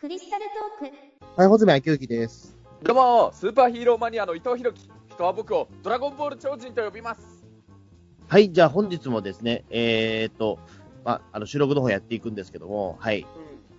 [0.00, 0.46] クリスタル
[0.80, 0.96] トーク
[1.36, 2.56] はい、穂積昭之です。
[2.82, 4.88] どうも、スーパーヒーローマニアの伊藤弘樹。
[5.10, 7.44] 人は僕をドラゴンボール超人と呼びます。
[8.26, 10.58] はい、じゃあ本日もですね、えーっと、
[11.04, 13.26] まあ、あの、収録の方やっていくんですけども、はい。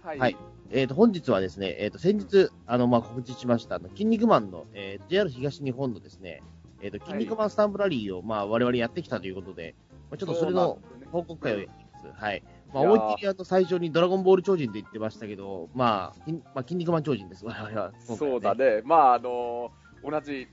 [0.03, 0.19] うん、はい。
[0.19, 0.37] はい
[0.69, 6.43] えーっと、本日はですね、えーっと、先日、あの、まあ、告知しました、あの、筋肉マンの、えー JR 東日本のですね、
[6.83, 9.73] えーっと、筋肉マンスタンプラリーを、まあ、我々やってきたということで、
[10.11, 10.77] まあ、ちょっとそれの
[11.11, 12.21] 報告会をやっています。
[12.21, 12.43] はい。
[12.73, 17.91] まあ、思いっきりあの、最初にドラゴンボール超人と言ってましたけど、まあ、筋まあ、筋肉マン超人です、我々は。
[18.07, 18.55] 今回はそうだ。
[18.55, 18.81] ね。
[18.83, 19.71] まあ、あの
[20.03, 20.47] 同じ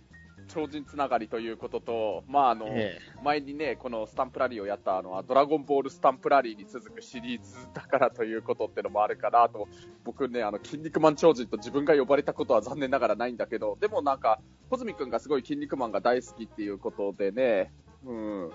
[0.49, 9.69] 超人つながりということと、まあ、あの、え前にね、このスタンプラリーをやったのは、ドラゴンボールスタンプラリーに続くシリーズだからということってのもあるかなと、
[10.05, 14.41] 僕ね、あの、筋肉マン超人と自分が呼ばれたことは残念ながらないんだけど、でもなんか、
[14.71, 17.73] 穂積くんがすごい筋肉マンが大好きっていうことでね、
[18.05, 18.51] うん。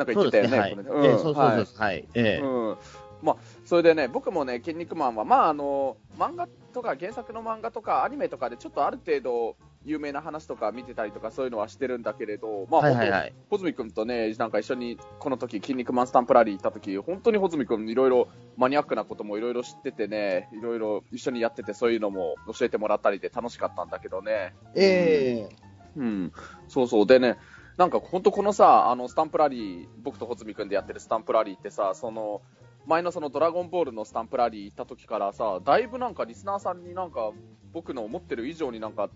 [0.00, 0.68] なんか言ってた。
[0.68, 1.78] よね、そうそうそうです。
[1.78, 2.08] はい。
[2.14, 2.76] ええうん
[3.22, 3.36] まあ、
[3.66, 13.34] それでね、僕もね、筋肉マンは、まあ、あの、漫画とか原作の漫画とかアニメとかでちょっとある程度有名な話とか見てたりとかそういうのはしてるんだけれど、まあ、はいはいはい。
[13.50, 24.54] 穂積君とね、なんか一緒にこの時、筋肉マンスタンプラリー行った時、本当に穂積君いろいろマニアックなこともいろいろ知っててね、いろいろ一緒にやっててそういうのも教えてもらったりで楽しかったんだけどね。
[24.74, 26.32] ええうん、
[26.68, 27.06] そうそう。
[27.06, 27.36] でね、
[27.76, 32.42] なんか本当このさ、あのスタンプラリー、僕と穂積君でやってるスタンプラリーってさ、その、
[32.86, 37.32] 前のそのドラゴンボールのスタンプラリー行った時からさ、だいぶなんかリスナーさんになんか
[37.72, 39.08] 僕の思ってる以上になんか、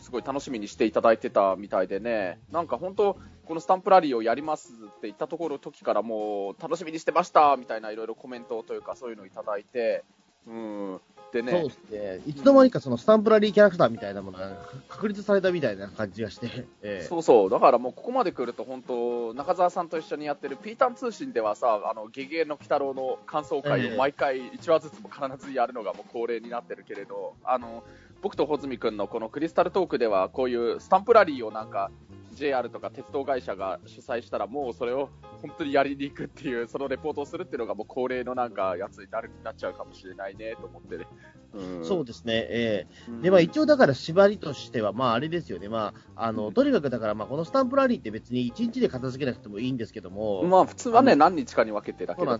[0.00, 10.04] すごい楽しみにしていただいてたみたいでね、なんか本当、このスタンプラリーをやりますって言ったところ時からもう楽しみにしてましたみたいないろいろコメントというかそういうのをいただいて、
[10.46, 11.00] うん。
[11.32, 12.20] でね、そうですね。
[12.26, 14.56] いつの間にかそのスタンプラリーキャラクターみたいなものが
[14.88, 16.46] 確立されたみたいな感じがして、
[16.82, 17.06] ええ。
[17.06, 23.94] そうそう、だからもうここまで来ると、本当、中澤さんと一緒にやってるピータン通信ではさ、あのゲゲゲの鬼太郎の感想会ええ。
[23.94, 27.84] を毎回1話ずつも必ずやるのがもう恒例になってるけれど、あの
[28.22, 31.90] 僕と穂積君のこのクリスタルトークでは、こういうスタンプラリーをなんか、
[32.38, 35.10] JR とか鉄道会社が主催したら、もうそれを
[35.42, 41.06] 本当にやりに行くっていう、そのレポートをするっていうのがもう恒例のなんかやつになるなっちゃうかもしれないねと思ってね。
[41.54, 42.34] うんそうですね。
[42.48, 45.68] ええうんで、まあ一応だから縛りとしては、まああれですよね。
[45.68, 52.38] まあ、あの、うんとにかくだから、まあこのスタンプラリーって別に1日で片付けなくてもいいんですけども、まあ普通はね、何日かに分けてだけど、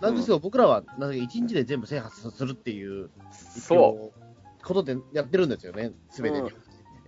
[0.00, 4.20] なんですけど、僕らは、なんか1日で全部制覇するっていう、そう。
[4.20, 4.24] う。
[4.64, 5.92] ことでやってるんですよね。
[6.10, 6.50] すべてに。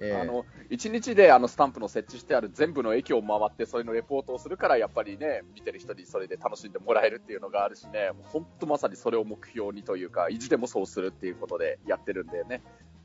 [0.00, 0.20] うんええ。
[0.20, 8.10] あの1日であのスタンプの設置してある全部の駅を回ってそれのレポートをするからやっぱりね見てる人にそれで楽しんでもらえるっていうのがあるしね。
[8.32, 12.62] 本当まさにそれを目標にというか意地でもそうするっていうことでやってるんだよね。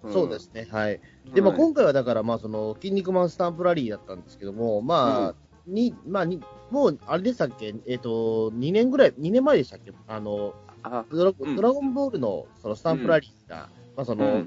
[0.07, 0.13] ん。
[0.13, 0.67] そうですね。
[0.71, 0.99] はい。
[1.33, 5.35] で、まあはい今回はだから、まあその、筋肉マンスタンプラリーだったんですけども、まあ、
[5.67, 6.41] に、まあに、
[6.71, 7.75] もう、あれでしたっけ？
[7.87, 9.93] えっ、と、2年ぐらい、2年前でしたっけ？
[10.07, 10.53] あの、
[10.83, 11.55] あドラ,、うん。
[11.55, 14.45] ドラゴンボールのそのスタンプラリーが、まあその、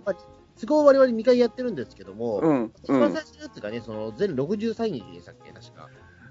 [0.60, 2.72] 都合我々2回やってるんですけども、うんうん。
[2.82, 5.88] 一番最初のやつがね、その全63日でしたっけ、確か。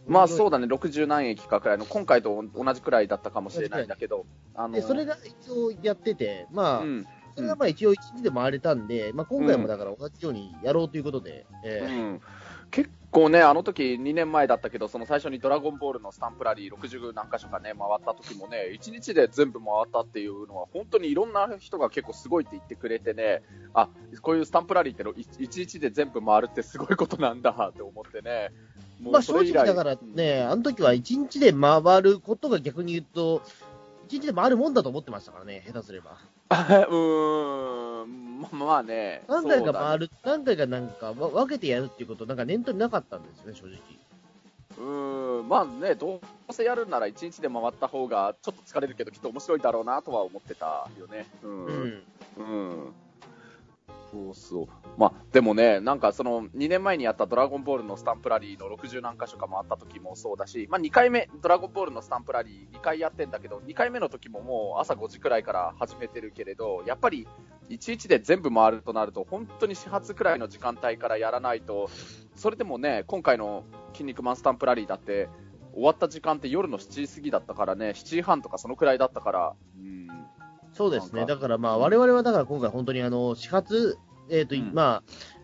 [0.08, 0.68] まあそうだね。
[0.68, 7.08] 60何駅かくらいの今回と同じくらいだったかもしれないんだけどあので、それが一応やってて、まあ、うん。
[7.36, 12.22] それがまあ一応1日で回れたんで、まあ今回もだから同じようにやろうということで、えーうん。
[12.70, 23.88] 結構ね、あの時2年前だったけど、その最初にドラゴンボールのスタンプラリー60何箇所かね、回った時もね、1日で全部回ったっていうのは、本当にいろんな人が結構すごいって言ってくれてね、あ、
[24.22, 28.52] こういうスタンプラリーっての1日で全部回るってすごいことなんだって思ってね。
[29.00, 33.42] まあ正直だからね、あの時は1日で回ることが逆に言うと、
[34.14, 36.18] 1日で回るもんだと思ってましたからね、下手すれば。
[36.52, 39.24] うーん、ままあね。
[39.28, 43.78] 何回か回る、何回かなんかわ分けてやるっていうこと、なんか念頭になかったんですよね、正直。
[44.78, 51.26] うーん、まあね、どうせやるなら1日で回った方がちょっと疲れるけど、きっと面白いだろうなとは思ってたよね。
[51.44, 52.04] うんうん。
[52.38, 52.94] うん。
[54.14, 54.68] そうそう。
[54.96, 67.28] まあ、でもね、なんかその2年前にやったドラゴンボールのスタンプラリーの60何箇所か回った時もそうだし、まあ2回目、ドラゴンボールのスタンプラリー2回やってんだけど、2回目の時ももう朝5時くらいから始めてるけれど、やっぱり
[67.70, 71.90] 1日で全部回るとなると、本当に始発くらいの時間帯からやらないと、
[72.36, 75.28] それでもね、今回の筋肉マンスタンプラリーだって、
[75.74, 80.08] 終わった時間って夜の7時過ぎだったからね、7時半とかそのくらいだったから、うん、
[80.74, 81.26] そうですね。
[81.26, 83.98] だからまあ、我々はだから今回本当にあの、始発、
[84.30, 84.72] えっ、と、うん。
[84.74, 85.04] まあ、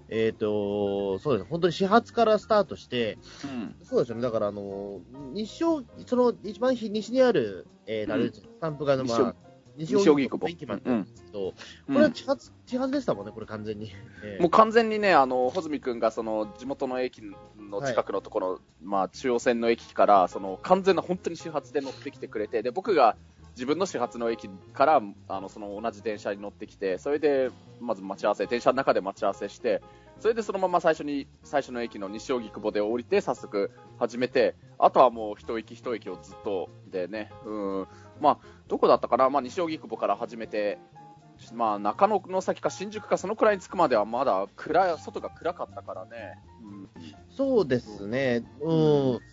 [0.10, 1.50] えっ、と、そうです。
[1.50, 4.22] 本当に始発からスタートして、うん、そうですよね。
[4.22, 5.02] だからあの、
[5.34, 8.12] 日照、その一番西にある、えー、うん。
[8.12, 9.36] あれですスタンプがの、まあ、
[9.78, 10.50] 西西荻窪。
[10.50, 11.54] 駅番なんですけど、
[11.88, 11.96] うん。
[11.96, 13.92] これは始発、始発でしたもんね、これ完全に。
[14.26, 14.42] えー。
[14.42, 17.22] もう完全にね、あの、穂積君がその地元の駅
[17.58, 23.16] の近くのところ、まあ中央線の駅から、その完全な本当に始発で乗ってきてくれて、で、僕が
[23.60, 27.52] 自分の始発の駅から、あの、その同じ電車に乗ってきて、それで、
[27.82, 29.82] まず待ち合わせ、電車の中で待ち合わせして、
[30.18, 37.88] それでそのまま最初に、最初の駅の西荻窪で降りて、早速始めて、あとはもう一駅一駅をずっとでね、うん、
[38.22, 38.38] まあ、
[38.70, 40.80] どこだったかな、まあ、西荻窪から始めて、
[41.54, 46.40] まあ、中野の先か新宿かそのくらいに着くまではまだ暗い、外が暗かったからね。
[46.64, 46.90] うん
[47.36, 48.46] そうですね。
[48.62, 49.14] うん。
[49.14, 49.24] だか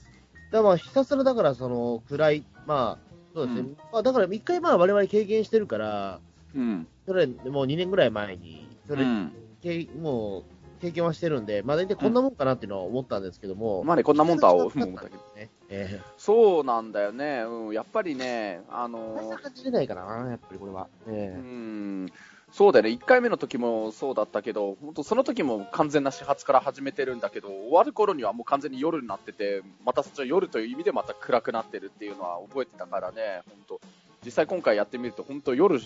[0.50, 3.06] らまあ、ひたすらだから、その、暗い、まあ、
[3.37, 3.61] そうですね。
[3.61, 6.21] うんまあ、だから一回まあ、我々経験してるから、
[6.55, 6.87] うん。
[7.06, 10.44] それ、もう2年ぐらい前に、それ、うんけもう、
[10.81, 13.85] 経験はしてるんで、まあ大体こんなもんかなっていうのは思ったんですけども。
[13.85, 15.17] まあね、こんなもんとは思思うんだけど。
[15.37, 15.50] ね。
[15.69, 17.44] えそうなんだよね。
[17.47, 19.43] うん、やっぱりね、あえのー。
[19.43, 20.88] 感じれないかな、やっぱりこれは。
[21.09, 22.06] えうえん、
[22.52, 22.90] そうだよね。
[22.90, 33.81] 1回目の時もそうだったけど、本当その時も完全な始発から始めてるんだけど、終わる頃にはもう完全に夜になってて、またそっちは夜という意味でまた暗くなってるっていうのは覚えてたからね、本当。
[34.25, 35.81] 実際今回やってみると、本当夜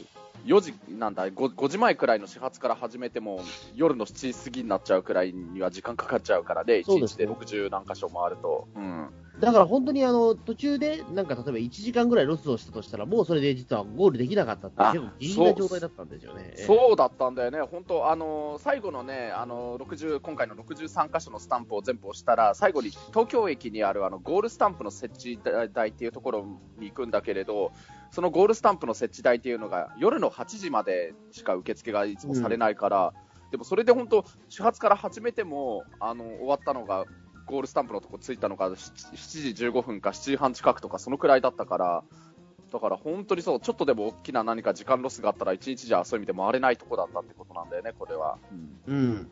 [0.47, 1.27] 4時、なんだ。
[1.27, 3.43] 5、5時前くらいの始発から始めても、
[3.75, 7.27] 夜の7時過ぎになっちゃうくらいには時間かかっちゃうからね、1そうですね。
[7.27, 8.69] 日で60何箇所回ると。
[8.77, 9.09] うん
[9.41, 16.43] だから本当にあの、途中で、なんか例えば1時間ぐらいロスをしたとしたら、もうそれで実はゴールできなかったっていう、あ結構ギリな状態だったんですよね。
[16.51, 25.39] ええそうだったんだよね、本当、あの最後のね、あの60今回の63箇所のスタンプを全部押したら、最後に東京駅にあるあのゴールスタンプの設置
[25.73, 26.47] 台っていうところ
[26.79, 27.73] に行くんだけれど、
[28.11, 33.15] そのゴールスタンプの設置台っていうのが夜の8時までしか受付がいつもされないから、
[33.51, 37.05] でもそれで本当、始発から始めてもあの終わったのが、
[37.51, 42.05] ゴールスタンプのとこ着いたのが 7, 7時15分か7時半近くとか、そのくらいだったから。
[42.73, 48.39] だから本当にそう、ちょっとでも大きな何か時間ロスがあったら、一日じゃそういう意味で回れないとこだったってことなんだよね、これは。
[48.87, 49.29] うん。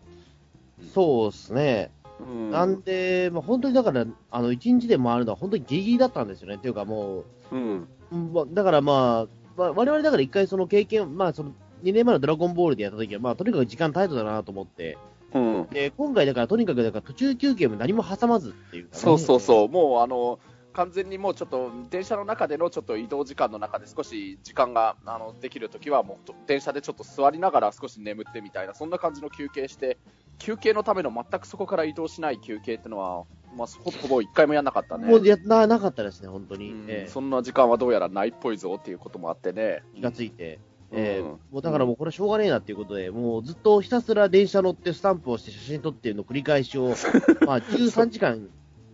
[0.92, 1.92] そうですね。
[2.20, 6.56] うんなんで、まあ、本当にだから、あの、1日で回るのは本当にギリギリだったんですよね。
[6.56, 9.26] っていうかもうん、う、うんまあだからまあ、
[9.56, 11.52] まあ、我々だから一回その経験、まあその、
[11.84, 14.98] 2年前のドラゴンボールでやった時は、まあとにかく時間タイトだなと思って、
[15.34, 20.38] うん、で、今回だからとにかくだから途中休憩も何も挟まずっていうかね、そうそうそう、もうあの
[20.72, 29.98] 完全にもうちょっと電車の中でのちょっと移動時間の中で少し時間があのできるときは、もうと電車でちょっと座りながら少し眠ってみたいな、そんな感じの休憩して、
[30.38, 33.24] 休憩のための全くそこから移動しない休憩っていうのは、
[33.56, 35.08] まあ、ほほぼ一回もやんなかったね。
[35.08, 36.70] もうやななかったですね、本当に。
[36.70, 39.82] うんええそんな時間はどうやらないっぽいぞっていうこともあってね。
[39.96, 40.60] 気がついて。
[40.92, 46.94] ええうんもうだからもうこれはしょうがねえなっていうことで、もうずっとひたすら電車乗ってスタンプをして写真撮っていうのを繰り返しを、
[47.46, 48.48] まあ13時間、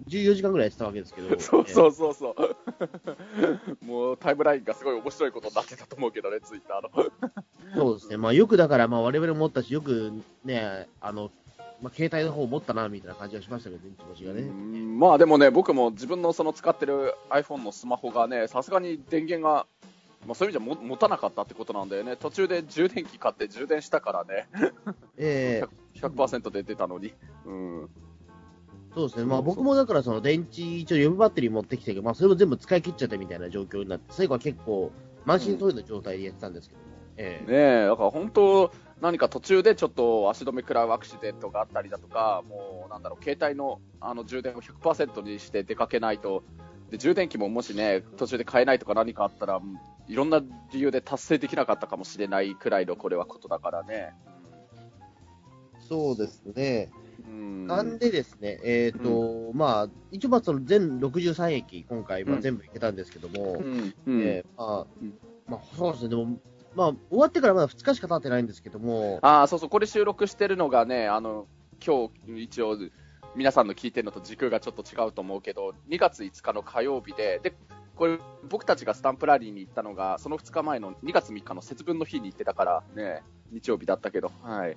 [0.08, 2.37] 14時間ぐらいやってたわけですけど、そうそうそうそう。
[3.87, 7.05] もうタイムラインがすごい面白いことになってたと思うけどね、ツイッターの。
[7.05, 7.08] え
[7.75, 10.12] えそうですね、まあよくだから、まあ我々も持ったし、よく
[10.44, 11.31] ね、あの、
[11.82, 14.43] まあ携帯の方を持ったな、みたいな感じはしましたけど、気持ちがね。
[14.43, 19.67] うんまあでもね、僕も自分のその使ってる iPhone のスマホがね、さすがに電源が、
[20.26, 22.17] まあ、そういう意味じゃも持たなかったってことなんだよね。
[22.17, 24.49] 途中で充電器買って充電したからね、
[25.17, 25.69] ええ。
[26.00, 27.15] 100%で出たのに。
[27.47, 27.91] うん。
[28.94, 34.93] そうですね、まあ僕もだからその電池、一応予備バッテリー持ってきて、まあそれも全部使い切っちゃったみたいな状況になって、最後は結構
[35.25, 36.87] 満身創痍の状態でやってたんですけども、
[37.17, 37.50] ええ。
[37.50, 46.44] ねえ、だから本当、何か途中でちょっと足止め食らうアクシデントがあったりだとか、もうなんだろう、携帯のあの充電を100%にして出かけないと、
[46.90, 49.60] で充電器ももしね、途中で買えないとか何かあったら、
[50.06, 50.42] いろんな
[50.72, 54.12] 理由で達成できなかったかもしれないくらいのこれはことだからね。
[55.88, 56.90] そうですね。
[57.26, 57.66] うん。
[57.66, 62.42] なんでですね、えっ、と、まあ、一応まあその全63駅、今回、まあうん。
[62.42, 63.62] 全部行けたんですけども、
[65.47, 66.38] まあそうですね、でも、
[66.75, 71.47] まあ、終わってからまだ2日しか経ってないんですけども、ああ、そうそう、これ収録してるのがね、あの、
[71.85, 72.76] 今日一応、
[73.37, 77.55] 皆さんの聞いてるのと時空がちょっと違うと思うけど、2月5日の火曜日で、で、
[77.97, 84.76] これ、僕たちがスタンプラリーに行ったのが、その2日前の2月3日の節分の日に行ってたから、ね、日曜日だったけど、はい。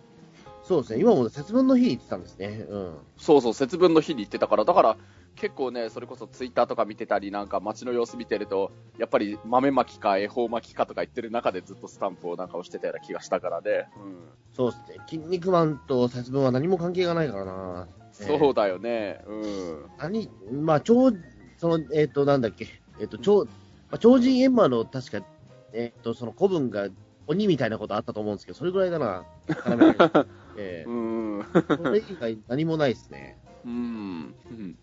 [0.63, 2.65] そうですね、今も節分の日に行ってたんですね。
[2.67, 2.97] うん。
[3.17, 4.97] そうそう、節分の日に行ってたから、だから、
[5.35, 13.87] 結構ね、それこそツイッターとか見てたり、なんか街の様子見てると、やっぱり豆まきか恵方巻きかとか言ってる中でずっとスタンプをなんか押してたような気がしたからね。
[13.97, 14.29] うん。
[14.53, 17.87] そうですね、筋肉マンと節分は何も関係がないからな。
[18.25, 19.21] そうだよね。
[19.27, 19.85] うん。
[19.97, 21.11] 何、まあ、超、
[21.57, 22.67] その、えっ、と、なんだっけ、
[22.99, 23.51] えっ、と、超、ま
[23.91, 25.25] あ、超人エンマの確か、
[25.73, 26.87] えっ、と、その古文が
[27.27, 29.23] 鬼みたいなことあったと思うんですけど、それぐらいだな、
[30.57, 31.39] えう、ん。
[31.41, 33.37] ーそれ以外何もないですね。
[33.65, 33.71] うん。
[33.71, 34.75] うん。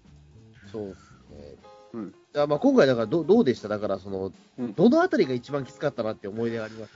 [0.71, 1.57] そうですね。
[1.95, 3.69] うんだからまあ今回だからどどうでした？
[3.69, 6.93] だからその、うんどのあたりが一番きつかったなって思い出があります？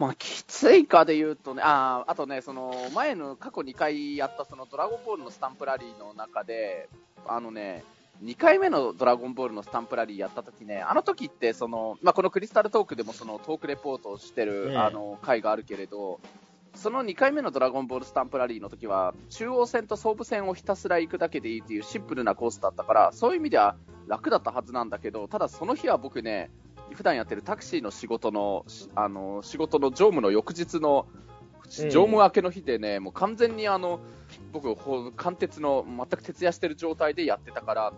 [0.00, 6.88] まあ、きついかで言うとね、あーあとね、その前の過去2回やったそのドラゴンボールのスタンプラリーの中で、
[7.26, 7.84] あのね、
[8.24, 14.76] 2回目のドラゴンボールのスタンプラリーやった時ね、あの時ってその、まあ、このクリスタルトークでもそのトークレポートをしてる、ええ。
[14.78, 16.18] あの回があるけれど、
[16.74, 23.76] その2回目のドラゴンボールスタンプラリーの時は、中央線と総武線をひたすら行くだけでいいっていうシンプルなコースだったから、そういう意味では
[24.06, 26.50] 楽だったはずなんだけど、ただその日は僕ね、
[26.94, 31.06] 普段やってるタクシーの仕事の、しあの、仕事の乗務の翌日の、
[31.78, 31.90] ええ。
[31.90, 34.00] 乗務明けの日でね、もう完全にあの、
[34.52, 37.92] 僕、ほ貫徹の、全く徹夜してる状態でやってたから、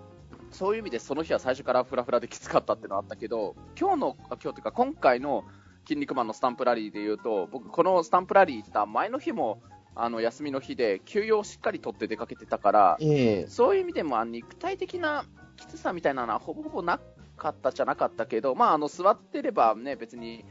[0.50, 5.44] そういう意味でその日は最初からフラフラできつかったっていうのはあったけど、今日の、あ今日というか今回の
[5.86, 9.62] 筋肉マンのスタンプラリーで言うと、僕このスタンプラリー行った前の日も、
[9.94, 13.46] あの、休みの日で休養をしっかり取って出かけてたから、ええ。
[13.46, 15.24] そういう意味でもあ肉体的な
[15.56, 17.00] きつさみたいなのはほぼほぼな
[17.42, 20.44] かったじゃなかったけど、まあ、あの座ってればね、別に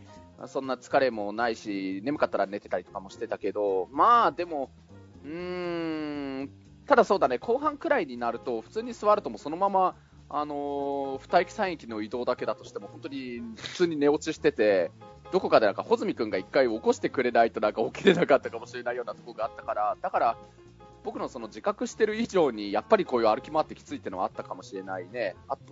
[0.47, 4.69] そんな疲れもないし、眠かったら寝てたりとかもしてたけど、まあでも、
[5.23, 6.49] うーん、
[6.85, 9.95] ただそうだね、後半くらいになると、普通に座るともそのまま、
[10.29, 14.91] あのー、二駅三駅の移動だけだとしても、本当に普通に寝落ちしてて、
[15.31, 20.37] どこかでなんか、穂積君が一回起こしてくれないとなんか起きれなかったかもしれないようなところがあったから、だから、
[21.03, 25.35] 僕のその自覚してる以上に、やっぱりこういう歩き回ってきついってのはあったかもしれないね。
[25.47, 25.63] あと、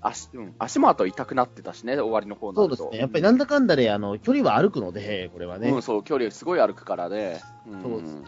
[0.00, 2.76] 足、うん、足もあと痛くなってたしね、終わりの方になると。
[2.76, 3.00] そうですね。
[3.00, 5.70] やっぱりなんだかんだで、あの、距離は歩くので、これはね。
[5.70, 7.40] うん、そう、距離すごい歩くからね。
[7.66, 8.22] うんそうですね。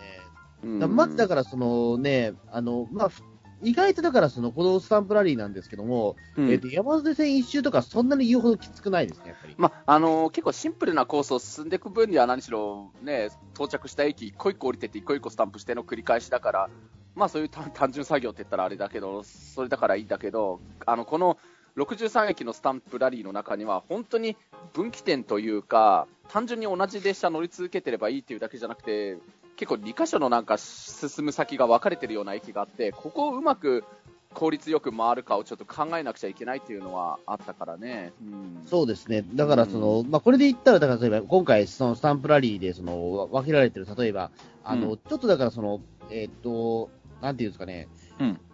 [0.65, 3.23] うんだまずだから、そのね、あの、まあ、ふ
[3.65, 9.55] 意外とだから、その、このスタンプラリーなんですけども、うんえっ、と、山手線一周とかそんなに言うほどきつくないですね、やっぱり。
[9.57, 16.71] まあのー結構シンプルなコースを進んでいく分には何しろ、ね、到着した駅一個一個降りてって一個一個スタンプしての繰り返しだから、
[17.15, 21.39] まあそういう単単純作業って言ったらあれだけど、それだからいいんだけど、あの、この
[21.77, 24.37] 63駅のスタンプラリーの中には本当に
[24.73, 29.17] 分岐点というか、単純に同じ列車乗り続けてればいいっていうだけじゃなくて、
[29.57, 33.85] 結構2箇所のなんか進む先が分かれてるような駅があって、ここをうまく
[34.33, 38.13] 効率よく回るかをちょっと考えなくちゃいけないっていうのはあったからね。
[38.23, 39.25] うんそうですね。
[39.35, 44.31] だから、その、まあ、これで言ったら、だから、例えば、今回、そのスタンプラリーで、その、わ分けられてる、例えば、
[44.65, 47.89] あの、うちょっとだから、その、えーっと、なんていうんですかね。
[48.21, 48.52] うんまあ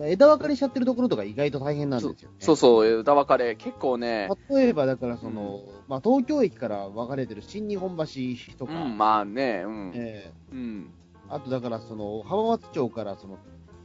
[0.00, 2.36] 枝分かれしちゃってるところとか意外と大変なんですよね。
[2.38, 8.04] そうそう、枝分かれ、結構ね、例えば、だから、その、まあ、東京駅から分かれてる新日本橋
[8.56, 9.92] とか、うん、まあね、うん。
[9.94, 10.92] えうん。
[11.28, 13.38] ーあと、だから、その、浜松町から、その、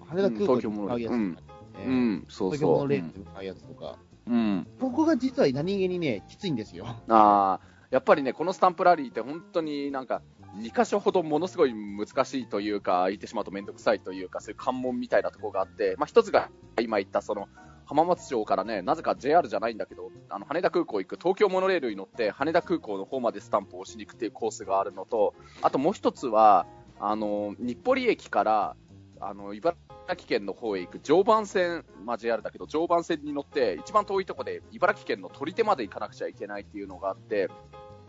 [0.05, 1.39] 羽田空港に向かうやつとか、うんね
[1.85, 2.83] うん、そう東京モそう。
[2.83, 3.97] ノレールに向かうやつとか、
[4.27, 4.67] うん。
[4.79, 6.85] ここが実は何気にね、きついんですよ。
[6.87, 7.59] ああ、
[7.89, 10.21] やっぱりね、このスタンプラリーって本当になんか、
[10.59, 16.49] 2箇所ほどものすごい難しいというか、言ってしまうと面倒くさいというか、そういう関門みたいなところがあって、まあ一つが
[16.79, 17.47] 今言ったその、
[17.85, 26.67] 浜松町からね、なぜか JR じゃないんだけど、あの、羽田空港行く東京モノレールに乗って、羽田空港の方までスタンプを押しに行くっていうコースがあるのと、あともう一つは、
[26.99, 28.75] あの、日暮里駅から、
[29.21, 29.77] あの、茨
[30.17, 37.49] 城県の方へ行く常磐線、まあ JR だけど、常磐線に乗って、一番遠いところで茨城県の取手まで行かなくちゃいけないっていうのがあって、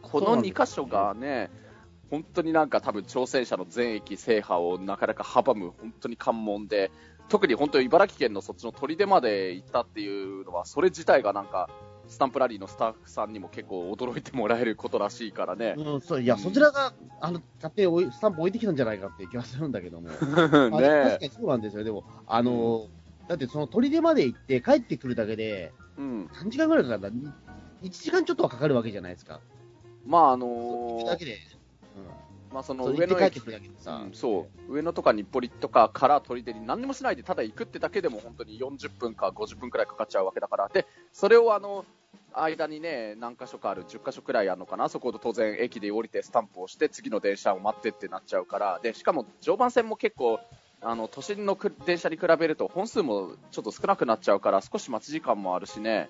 [0.02, 1.50] この2箇所がね、
[2.10, 6.90] 本当になんか多分挑戦者の全駅制覇をなかなか阻む本当に関門で、
[7.28, 11.68] 特に本当に茨城県のそっちの取手まで行ったっていうのは、それ自体がなんか、
[12.08, 15.74] スタンプラリーのスタッフさんにも結構驚いてもらえることらしいからね。
[15.76, 20.08] うん、そういや、そちらが、あの、勝手にスタンプ置いてきたんじゃないかっていう気がするんだけども。
[20.08, 21.84] あ確かねにそうなんですよ。
[21.84, 22.86] でも、あの、
[23.28, 26.30] だってその砦まで行って帰ってくるだけで、うん。
[26.32, 27.30] 3時間ぐらいかかるんだ。
[27.82, 29.40] 1時間ちょっとはかかるわけじゃないですか。
[30.06, 31.36] まああそのーれだけで。
[32.52, 32.78] まあそうん。
[32.78, 34.72] の上の駅そうん、そう。
[34.72, 40.68] 上野とか日暮里とかから取手に何にもしないでただ行くってだけでも本当に40分か50分くらいかかっちゃうわけだから。
[40.68, 41.84] でそれをあの
[42.32, 44.88] 間にね何箇所かある10箇所くらいあるのかな。
[44.88, 48.80] そこで当然駅で降りてスタンプをして次の電車を待ってってなっちゃうから。
[48.82, 50.40] でしかも常磐線も結構
[50.80, 56.08] あの都心のく電車に比べると本数もちょっと少なくなっちゃうから少し待ち時間もあるしね。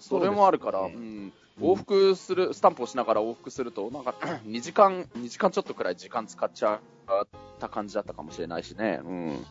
[0.00, 4.14] それもあるから、ねうん、往復する、スタンプをしながら往復すると、なんか
[4.46, 7.26] 2時間、2時間ちょっとくらい時間使っちゃっ
[7.58, 9.00] た感じだったかもしれないしね。
[9.04, 9.46] うん。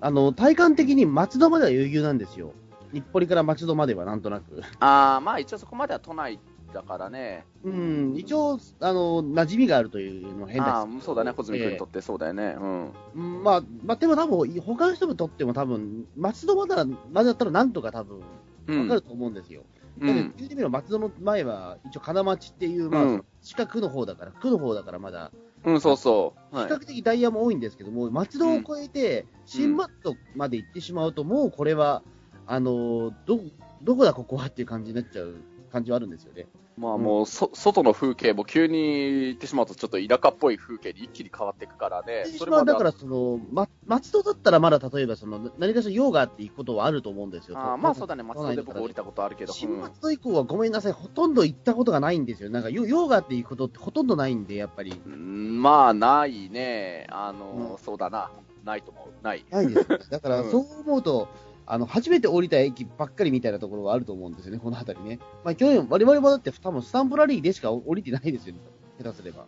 [0.00, 2.52] あの、体感的に松戸までは余裕なんですよ。
[2.92, 4.62] 日暮里から松戸まではなんとなく。
[4.80, 6.40] ああ、まあ一応そこまでは都内
[6.72, 7.44] だからね。
[7.64, 11.04] うん、一応、あの、馴染みがあるというのは変ああです。
[11.04, 12.56] そうだね、小泉君にとってそうだよね。
[12.58, 12.92] うん。
[13.14, 18.20] うんまあ、まあ、でも多分、他の人にとっても多分、松戸まだ、までだったらなんとか多分、
[18.66, 18.82] うん。
[18.82, 19.62] わかると思うんですよ。
[19.62, 20.34] だってうん。
[20.36, 25.30] 言ってみれば松戸の前は、一応金町っていう、まあ、うん近くの方だから、区の方だからまだ、
[25.64, 26.56] うん、そうそう。
[26.56, 32.02] はい比較的ダイヤも多いんですけども、松戸を越えて、新松戸まで行ってしまうと、もうこれは、
[32.46, 33.40] あの、ど、
[33.82, 35.36] どこだここはっていう感じになっちゃう
[35.70, 36.46] 感じはあるんですよね。
[36.78, 42.24] まあもう、そ、外の風景も急に行ってしまうとちょっと田舎っぽい風景に一気に変わっていくからね。
[42.38, 47.58] それはだからその、ま、松戸だったらまだ例えばその、何かしら用があって行くことはあると思うんですよ。
[47.58, 49.52] あまあそうだね、松戸で僕降りたことあるけど。
[49.52, 52.50] 新松戸以降はごめんなさい、ほとんど行ったことがないんですよ。
[52.50, 55.00] なんか用があって行くことってほとんどないんで、やっぱり。
[55.04, 57.06] うん、まあないね。
[57.10, 58.30] あの、うん、そうだな。
[58.64, 59.24] ないと思う。
[59.24, 59.44] ない。
[59.50, 59.98] ないです、ね。
[60.10, 61.28] だからそう思うと、
[61.70, 65.18] あの、初めて降りた駅ばっかりみたいなところがあると思うんですよね、この辺りね。
[65.44, 68.60] まあ、去年、我々もだって多分スタンプラリーでしか降りてないですよね、
[68.98, 69.46] 下手すれば。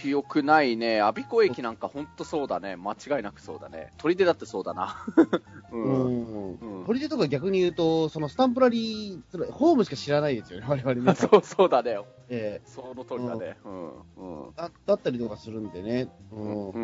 [0.00, 1.00] 記憶ないね。
[1.00, 2.76] 阿鼻子駅なんか本当そうだね。
[2.76, 3.92] 間違いなくそうだね。
[3.98, 4.96] 取り手だってそうだな。
[5.70, 6.58] うん。
[6.58, 6.84] うん。
[6.86, 11.14] 取り手とか逆に言うと、そのスタンプラリー、ホームしか知らないですよね、我々ね。
[11.16, 11.98] そうそうだね。
[12.30, 13.58] ええー、その通りだね。
[13.64, 14.46] うん。
[14.46, 14.54] うん。
[14.54, 16.08] だだったりとかするんでね。
[16.32, 16.70] うん。
[16.70, 16.78] う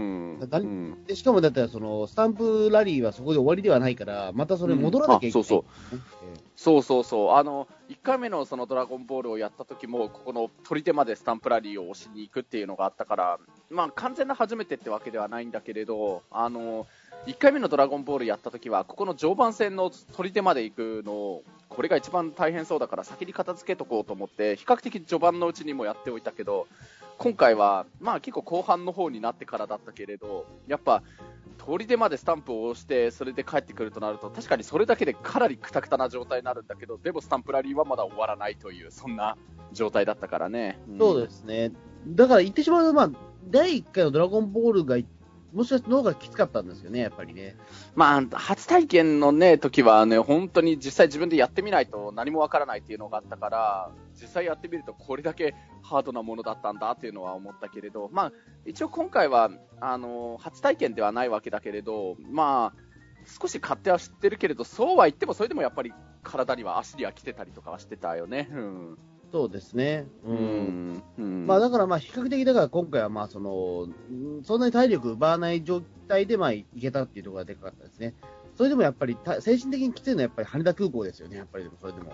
[0.45, 0.61] ん、だ
[1.07, 5.45] でしかもだったら、その、スタンプラリーはそこで終わりではないから、またそれ戻らなきゃいけない、
[6.57, 7.33] そうそうそう。
[7.33, 13.39] あの、1回目のそのドラゴンボールをやった時も、ここの取り手までスタンプラリーを押しに行くっていうのがあったから、
[13.71, 16.87] まあ完全な初めてってわけではないんだけれど、あの、
[17.27, 26.67] 1回目のドラゴンボールやった時は、ここの常磐線の取り手まで行くのを、これが一番大変そうだから先に片付けとこうと思って、比較的序盤のうちにもやっておいたけど、
[27.19, 31.03] 今回は、まあ結構後半の方になってからだったけれど、やっぱ、
[31.67, 39.37] 取り手までスタンプを押して、それで帰ってくるとなると、確かにそれだけでかなりくたくたな状態になるんだけど、でもスタンプラリーはまだ終わらないという、そんな
[39.73, 40.79] 状態だったからね。
[40.89, 41.73] うん、そうですね。
[42.07, 43.11] だから言ってしまうと、まあ、
[43.49, 44.97] 第1回のドラゴンボールが
[45.57, 47.57] もしかして脳がきつかったんですよね、やっぱりね。
[47.95, 58.33] まあ、初体験のね、時はね、本当に実際自分でやってみないと何もわからないっていうのがあったから、実際やってみるとこれだけハードなものだったんだっていうのは思ったけれど、まあ、
[58.67, 62.81] 一応今回は、あの、初体験ではないわけだけれど、まあ、
[63.41, 68.51] 少し勝手は知ってるけれど、そうは言ってもそれでもやっぱり体には足には来てたりとかはしてたよね。
[68.53, 68.99] うん。
[69.33, 70.07] そうですね。
[70.25, 71.03] うん。
[71.19, 73.89] うん、まあだからまあ比較的だから今回はまあその、
[74.45, 78.15] そんなに体力奪わない状態でまあいけたっていうところがでかかったですね。
[78.55, 82.13] それでもやっぱり精神的にきついのはやっぱり羽田空港ですよね、やっぱりでもそれでも。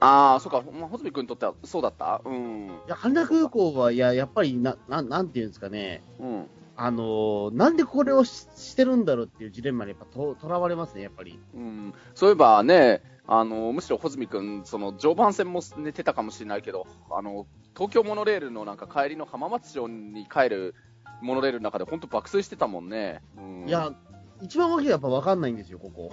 [0.00, 2.22] ああ、そうか、まあ、穂積君にとってはそうだった？
[2.24, 2.66] うん。
[2.68, 6.04] いや、羽田空港は、いや、やっぱりな、ななんていうんですかね。
[6.20, 6.46] うん。
[6.76, 11.40] あのー、なんでこれをししてるんだろうっていうジレンマにやっぱととらわれますね、やっぱり。
[11.52, 11.92] うん。
[12.14, 20.74] そういえばね、あの、むしろ穂積君、その、常磐線も寝てたかもしれないけど、あの、東京モノレールのなんか帰りの浜松町に帰る
[21.20, 23.20] モノレールの中で本当爆睡してたもんね。
[23.36, 23.92] うん、いや、
[24.40, 26.10] 一番わけがやっぱわかんないんですよ、ここ。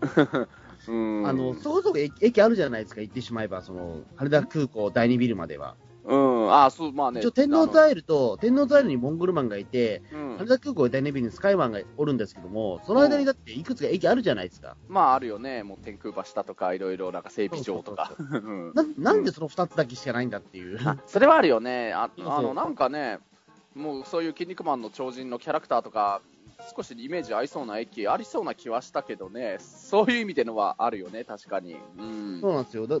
[0.86, 5.76] うん、あの、そこそこ駅あるじゃないですか、行ってしまえば、その、羽田空港第2ビルまでは。
[6.04, 7.20] うん、あそう、まあね。
[7.20, 14.76] 一応、天皇ザイルと、天皇ザイルにモンゴルマンがいて、うん、羽田空港第2ビルにスカイマンがおるんですけども、その間にだっていくつか駅あるじゃないですか。
[14.88, 15.62] まあ、あるよね。
[15.62, 18.12] もう天空橋だとか、いろいろなんか整備場とか。
[18.74, 20.78] ななんでその2つだけしかないんだっていう。
[21.06, 21.92] それはあるよね。
[21.94, 23.18] ああの、なんかね、
[23.74, 26.20] もうそういう筋肉マンの超人のキャラクターとか、
[26.74, 31.76] 少しイメージ合いそうな駅ありそうな気はしたけどね、そういう意味でのはあるよね、確かに。
[31.98, 32.86] うん、そうなんですよ。
[32.86, 32.98] だ,、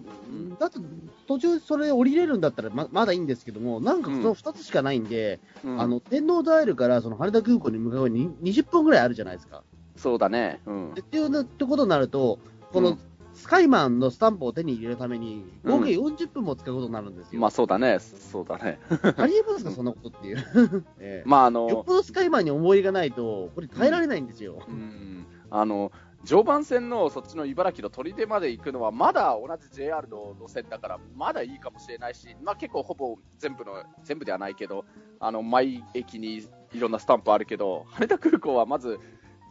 [0.58, 0.78] だって
[1.26, 9.62] 途中それ降りれるんだったらままだいいんですけども、なんかその2つしかないんで、うん、あの天皇ダイルからその羽田空港に向かうに20分ぐらいあるじゃないですか。
[9.96, 10.60] そうだね。
[10.66, 12.38] うん、っていうってことになると、
[12.72, 12.98] この、
[13.34, 17.30] スカイマンのスタンプを手に入れるために、合計40分も使うことになるんですよ。
[17.34, 18.78] うん、まあそうだね、そうだね。
[19.16, 20.84] ありえますか、そんなことっていう。
[20.98, 24.62] ええ、まああの、よっぽどスカイマンに思いがないと、これ耐えられないんですよ。
[24.68, 25.90] うん、うん、あの、
[26.24, 34.84] 常磐線のそっちの茨城の砦まで行くのは、まだ同じ JR の路線だから、まだいいかもしれないし、まあ結構ほぼ全部の、全部ではないけど、
[35.20, 36.42] あの、毎駅に
[36.72, 38.98] いろんなスタンプあるけど、羽田空港はまず、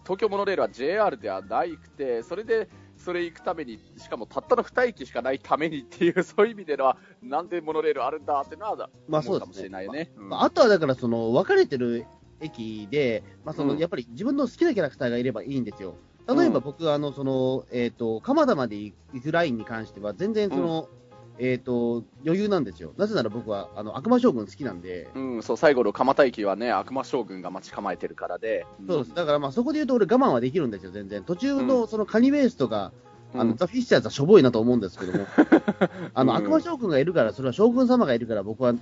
[0.04, 2.68] 東京モノレールは JR ではなくて、それで
[3.04, 10.12] それ行くために、しかもたったの2駅しかないためにっていう、 そういう意味では、なんでモノレールあるんだっていうのは、まあそうかもしれないね。
[10.16, 12.06] まあ、あとはだから、その、分かれてる
[12.40, 15.96] 駅で、まあその、うん、やっぱり自分の好きなキャラクターがいればいいんですよ。
[16.28, 21.03] 例えば僕、うん、あの、その、えっ、ー、と、蒲田まで行くラインに関しては、全然その、うん
[21.40, 22.94] えっ、ー、と、余裕なんですよ。
[22.98, 25.10] なぜなら僕は、あの、悪魔将軍好きなんで。
[25.16, 28.66] うん、そう、最後の蒲田駅はね、悪魔将軍が待ち構えてるからで。
[28.88, 29.16] そうです。
[29.16, 31.24] だからまあ、そこで言うと俺我慢はできるんですよ、全然。
[31.24, 32.92] 途中の、そのカニベースとか、
[33.36, 35.26] あの、ザ・フィッシャーズはしょぼいなと思うんですけども、
[36.14, 38.76] あの、悪魔将軍がいるから、それは将軍様がいるから僕は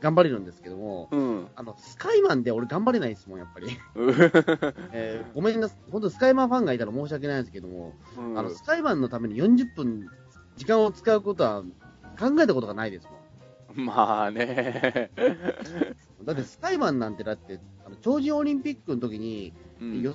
[0.00, 3.66] 頑張れるんですけども、うん、あの、スカイマンで俺頑張れないですもん、やっぱり。
[4.92, 10.08] えー、ごめんなさい、本当スカイマンファンがいたら申し訳ないんですけども、うん、あの、スカイマンのために40分
[10.56, 11.64] 時間を使うことは
[12.18, 13.86] 考えたことがないですもん。
[13.86, 15.10] まあね。
[16.24, 20.14] だってスカイマンなんてだって、あの超人オリンピックの時に、うん、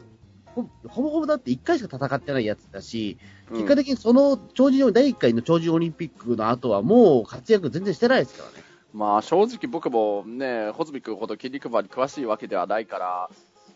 [0.54, 3.18] ほほぼほぼだって1回しか戦ってないやつだし、
[3.50, 8.64] うん結果的にその超人、第1回の超人オリンピックの後はもう活躍全然してないですからね。
[8.94, 13.30] まあ正直僕もね、穂積君ほど筋肉マンに詳しいわけではないから、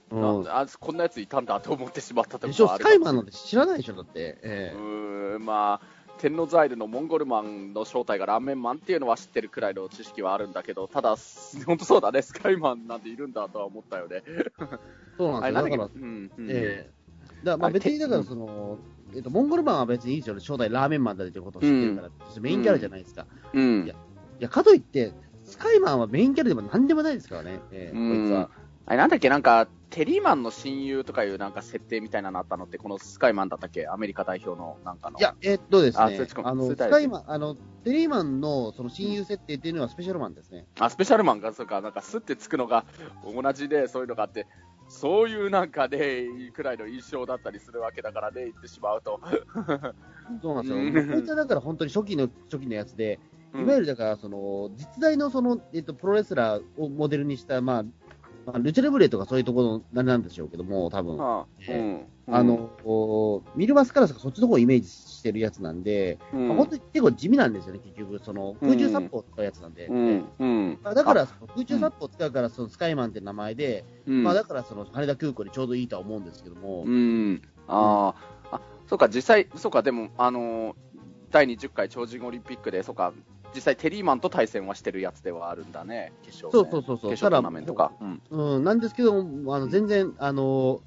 [0.10, 4.38] うんなあこんなやついたんだと思ってしまったとスカイマンなんて知らないでしょ、だって。
[4.42, 11.16] えうえーんまあ天王ザイルのモンゴルマンの正体がラーメンマンっていうのは知ってるくらいの知識はあるんだけど、ただ、
[11.66, 14.24] 本当そうだね、 スカイマンなんているんだとは思ったよね。
[15.18, 15.64] そうなんですよ。
[15.64, 16.48] だから、うんうん。
[16.50, 16.92] ええ。
[17.44, 18.80] だまあ別にだからその、
[19.14, 22.10] えっと、モンゴルマンは別にいいですよね、正体ラーメンマンだってことを知ってるから、
[22.42, 23.26] メインキャラじゃないですか。
[23.54, 23.84] うん。
[23.86, 28.10] いやいや、かといって、スカイマンはメインキャラでもなんでもないですからね、ええうん。
[28.10, 28.50] こいつは。
[28.88, 33.86] あれなんだっけ、なんか、テリーマンの親友とかいうなんか設定みたいなのあったのって、このスカイマンだったっけ？
[33.88, 35.19] アメリカ代表のなんかの。
[35.19, 36.04] いや、えっとですね。
[36.43, 40.67] ああの、スカイマン、あの、テリーマンのその親友設定っていうのはスペシャルマンですね。
[40.80, 42.86] あ、スペシャルマンが、そうか、なんかスってつくのが
[43.26, 44.47] 同じで、そういうのがあって、
[44.88, 46.23] そういうなんかね、
[46.54, 49.19] くらいの印象だったりするわけだからね、言ってしまうと。
[50.41, 51.08] そうなんですよ。
[51.08, 51.12] うん。
[51.13, 53.19] こいつはだから本当に初期の、初期のやつで、
[53.54, 53.62] うん。
[53.63, 57.86] いわゆるだから、その、実在のその、えっと、プロレスラーをモデルにした、まあ、
[58.48, 61.18] まあルチャレブレとかそういうところの、なんなんでしょうけども、多分。
[62.30, 68.20] あの、ミルマスカラスがそっちの方をイメージしてるやつなんで、うんまあ本当に結構地味なんですよね、結局。
[68.24, 69.88] その、空中殺法を使うやつなんで。
[69.88, 77.42] うん、だから、その空中殺法を使うから、そのスカイマンって名前で、うん、まあだから、その羽田空港にちょうどいいとは思うんですけども、うん。
[77.68, 80.76] あーあ、そうか、実際、そうか、でも、あのー
[81.30, 83.14] 第20回超人オリンピックで、そうか、
[83.56, 87.12] 実際テリーマンと対戦はしてるやつではあるんだね、決勝そう戦そうそうそう。
[87.12, 87.92] 決勝トーナメントか。
[88.00, 88.22] うん。
[88.30, 90.82] うん、なんですけども、あの全然、あの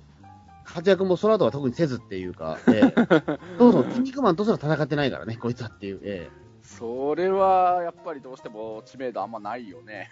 [0.64, 6.30] 活躍もその後は特にせずっていうか、 ええそうそう、筋肉マンとすら戦ってないからね、こいつはっていう、え
[6.62, 10.10] それは、やっぱりどうしても知名度あんまないよね。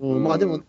[0.00, 0.62] えうんまあでも、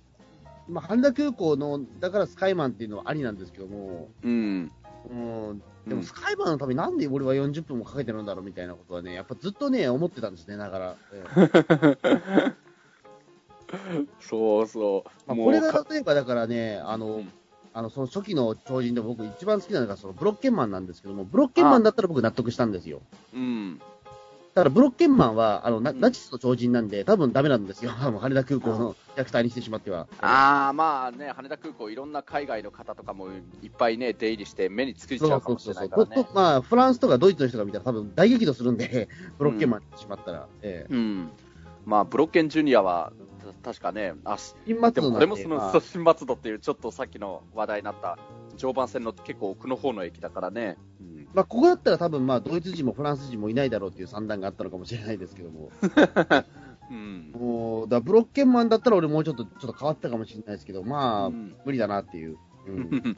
[0.68, 4.72] まあ、羽田空港の、だからスカイマンっていうのはありなんですけども、うん。
[5.10, 10.96] うん、でもスカイマンのためになんで俺は40分もかけてるんだろうみたいなことはね、やっぱずっとね、思ってたんですね、だから。
[11.14, 12.54] ええ
[14.22, 15.10] そうそう。
[15.28, 17.32] まあ、これがか例えばだからね、あの、うん
[17.78, 23.02] あのその初期の超人で僕一番好きなのがそのブロッケンマンなんですけども、ブロッケンマンだったら僕納得したんですよ。
[23.36, 23.80] うん。
[24.58, 27.92] だからブロッケンマンは、あの、ナチスの超人なんで、多分ダメなんですよ。
[27.94, 30.08] 羽田空港のキャラクターにしてしまっては。
[30.20, 33.28] ああ、まあね、羽田空港、いろんな海外の方とかも
[33.62, 36.28] いっぱいね、出入りして、目につくいちゃうかもしれないからねと。
[36.34, 40.48] まあ、フランスとかドイツの人が見たら多分大激怒するんで、 ブロッケンマンにしてしまったら。
[40.64, 41.30] ええうん。
[41.86, 43.14] まあ、ブロッケンジュニアは、
[43.62, 48.18] た確かね、あし新松でも戸なんて、これもその、新松戸っていう、ちょっとさっきの話題になった、
[48.58, 50.78] 常磐線の結構奥の方の駅だからね。
[51.00, 55.72] うんまあ、ここだったら多分まあ、ドイツ人もフランス人もいないだろうっていう算段があったのかもしれないですけども。
[56.90, 57.32] うん。
[57.34, 62.38] もう、だブロッケンマンだったら俺もうちょっと、ちょっと変わったかもしれないですけど、まあ、うん無理だなっていう。
[62.68, 63.18] うん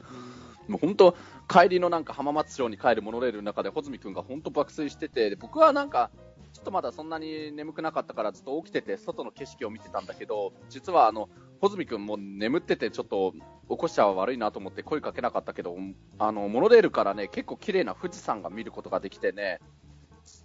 [0.70, 1.16] もう本当、
[1.48, 6.10] 帰りのなんか浜松町に帰るモノレールの中で、穂積君が本当爆睡してて、で僕はなんか、
[6.52, 11.28] ちょっとまだそんなに眠くなかったから、ずっと起きてて、外の景色を見てたんだけど、実はあの、
[11.60, 13.32] 穂積君も眠ってて、ちょっと
[13.68, 15.76] 起こしちゃ悪いなと思って声かけなかったけど、
[16.18, 19.60] あの、モノレールからね、結構綺麗な富士山が見ることができてね、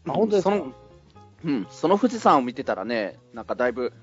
[0.07, 0.73] あ本当その、
[1.43, 3.93] うん、その富士山を見てたらね、なんかだいぶ、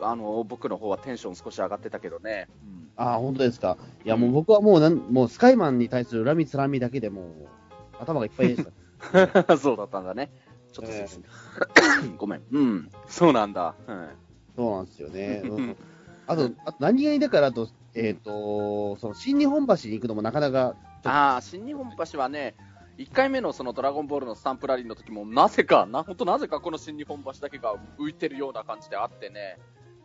[0.00, 2.48] あの、僕の方はテンション少し上がってたけどね。
[2.66, 3.76] うんああ、本当ですか。
[4.04, 7.24] いや、もう僕はもうなん、もうスカイマンに対する恨みつらみだけでもう、
[7.98, 9.56] 頭がいっぱいでした。
[9.56, 10.30] そうだったんだね。
[10.72, 11.22] ちょっとえ失
[12.02, 12.42] 礼 ごめん。
[12.50, 12.90] うん。
[13.06, 13.74] そうなんだ。
[13.86, 14.08] うん。
[14.56, 15.42] そうなんですよね。
[15.44, 15.76] うん
[16.26, 22.54] あと、あと何気にだから、あと、えっ、と、その新日本橋に行くのもなかなか、ああ、新日本橋はね、
[22.96, 29.58] 1回目のそのドラゴンボールのスタンプラリーの時も、なぜか、な、本当なぜかこの新日本橋だけが浮いてるような感じであってね。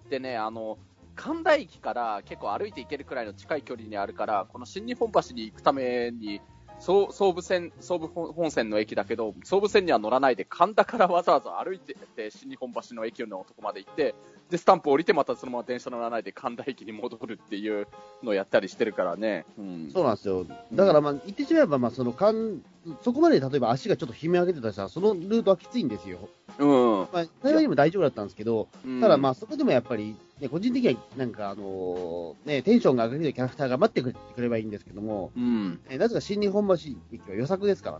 [0.10, 0.78] でね、あの、
[1.16, 6.42] 神田駅から結構歩いて行けるくらいの近い距離にあるから、この新日本橋に行くために、
[6.80, 14.16] 総総武線、総武本線の駅だけど、総武線には乗らないで、神田からわざわざ歩いてって、新日本橋の駅のとこまで行って、
[14.50, 17.88] で、スタンプ降りて、またそのまま電車乗らないで神田駅に戻るっていう
[18.24, 19.46] のをやったりしてるからね。
[19.58, 19.90] うん。
[19.92, 20.46] そうなんですよ。
[20.74, 22.62] だから、まあ、言ってしまえば、まあ、その、かん、
[23.02, 26.30] そこまで例えば足がちょっと悲鳴上げてたら、そのルートはきついんですよ。
[26.58, 27.08] うん。
[27.12, 35.80] まあ、幸いにも大丈夫だったんですけど、うんただまあ、そこでもやっぱり、ね、個人的には、なんか、あのーね、テンションが上がるキャラクターが待ってくれればいいんですけども、うん。
[35.90, 36.74] えなぜか新日本橋
[37.12, 38.00] 駅は予策ですか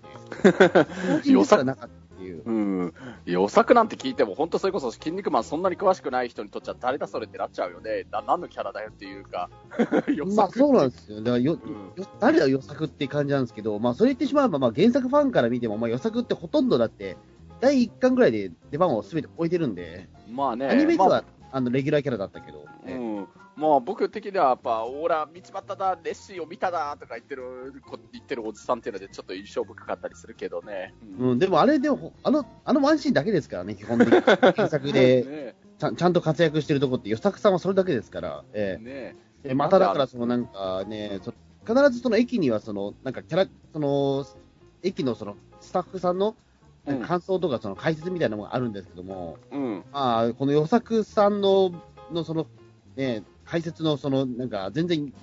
[0.72, 0.88] らね。
[1.30, 2.44] 予策なかったっていう。
[2.46, 2.94] うん。
[3.26, 8.06] 予作なんて聞いても、本当それこそ、筋肉マンそんなに詳しくない人にとっちゃ、誰だそれってなっちゃうよね。
[8.10, 9.50] な、何のキャラだよっていうか。
[10.08, 11.18] 予まあ、そうなんですよ。
[11.18, 17.18] だからよ、うんよ誰が予作って感じなんですけど、まあ、それ言ってしまえば、まあ、原作ファンから見ても、まあ、予作ってほとんどだって、
[17.60, 20.68] 第1巻ぐらいで出番を全て置いてるんで、まあね。
[20.68, 23.28] アニメでは、まああの、レギュラーキャラだったけど、ねうん。
[23.56, 27.74] まあ僕的にはやっぱ、オーラ、道端だ、ネッシーを見ただとか言ってる、
[28.14, 30.94] 言ってるおじさんっていうのでちょっと印象深かったりするけどね。
[31.20, 34.22] うん、うん、でもあれでも、あの、あのワンシーンだけですからね、基本的に。
[34.56, 38.86] 原作でね、ちゃん、ちゃんと活躍してるとこって、与作さんはそれだけですから、ええー。
[38.86, 41.22] ねでまただからそのなんかね、
[41.66, 44.26] 必ずその駅にはその、なんかキャラ、その、
[44.84, 46.36] 駅のそのスタッフさんの
[46.98, 51.72] 感想とかその解説みたいなのがあるんですけども、うん、まあ、この与作さんの、
[52.12, 52.48] のその、
[52.96, 55.14] ね、解説のその、なんか全然、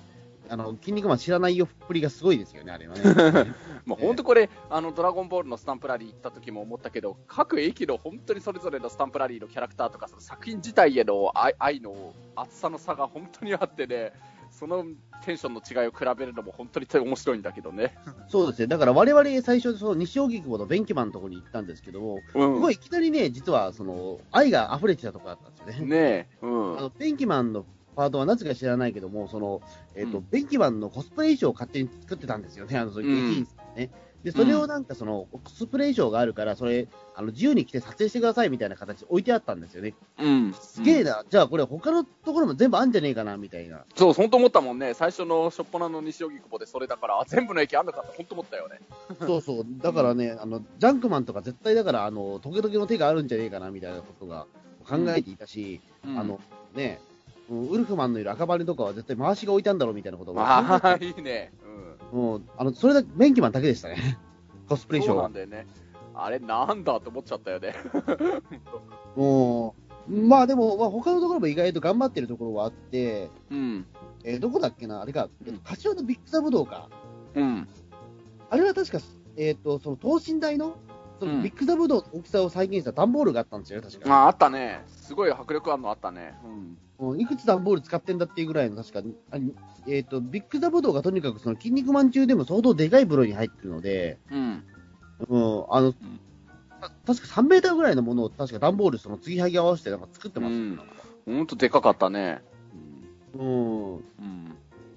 [0.49, 3.53] あの、筋肉マン知らないよっぷりがすごいですよね、あれはね。
[3.85, 14.13] もう本当これ、あの、ドラゴンボールのスタンプラリー行った時も思ったけど、各駅の本当にそれぞれのスタンプラリーのキャラクターとか、その作品自体への愛の厚さの差が本当にあってね、
[14.57, 14.83] その
[15.23, 17.95] テンションの違いを比べるのも本当に面白いんだけどね。
[18.27, 18.67] そうですね。
[18.67, 25.95] だから我々最初、その西荻窪のベンキマンのところに行ったんですけども、うん、ここいきなりね、実はその愛が溢れてたところだったんですよね。
[25.95, 26.77] ねうん。
[26.79, 27.65] あの、ベンキマンの
[27.95, 29.61] パートはなぜか知らないけども、その、
[29.95, 33.91] えっ、ー、と、うん、ベンキマンのコスプレ衣装を勝手に作ってたんですよね、あの、そういうんね。
[34.27, 39.93] で、それをなんかその、コスプレ衣装があるから、それ、あの、自由に来て撮影してくださいみたいな形で置いてあったんですよね。
[40.19, 40.53] うん。
[40.53, 41.23] すげえな。
[41.29, 43.85] じゃあこれ他のところも全部あんじゃねえかな、みたいな。
[43.95, 44.93] そう、本当思ったもんね。
[44.93, 48.81] 最初のしょっぱなの西荻窪でそれだから、全部の駅あんのかって本当思ったよね。
[49.25, 49.65] そうそう。
[49.81, 54.45] だからね、あの、ジャンクマンとか絶対だから、あの、トゲトゲの手があるんじゃねえかな、みたいなことが
[54.85, 56.41] 考えていたし、うん、あの、
[56.75, 56.99] ね、
[57.49, 60.59] ウルフマンのいる赤羽とかは絶対回しが置いたんだろうみたいなことが。
[60.59, 61.51] ああ、いいね。
[62.11, 62.33] うん。
[62.35, 64.17] うん、あの、それだけ、ベンキマンだけでしたね。
[64.67, 65.67] コスプレ衣装そうなんだよね。
[66.13, 67.75] あれ、なんだって思っちゃったよね。
[69.15, 69.75] も
[70.09, 73.85] う、まあでも、まあ、他のところも意外と頑張ってるところはあって、うん。
[74.23, 76.89] えー、どこだっけなあれか、えー、柏のビッグザブドウか。
[77.35, 77.67] うん。
[78.49, 78.99] あれは確か、
[79.35, 80.75] えっ、ー、と、その等身大の、
[81.19, 84.23] そのビッグザブドウの大きさを再現した段ボールがあったんですよ、確か。
[84.23, 84.83] あ、あったね。
[84.87, 86.35] すごい迫力あるのあったね。
[86.99, 87.19] うん。
[87.19, 89.01] いくつ段ボール使ってんだっていうぐらいの、確か、
[89.87, 94.63] えっ、ー、と、ビッグザブドウがとにかくその筋肉マン中でも相当でかい風呂に入ってるので、うん。
[95.29, 95.93] うん、あの、うん、
[96.79, 100.53] 確か3メーターぐらいのものを確か段ボールその継ぎはぎ合わせてなんか作ってます。
[100.53, 100.79] うん。
[101.25, 102.41] ほんとでかかったね。
[103.33, 103.95] うん。
[103.95, 104.01] うん。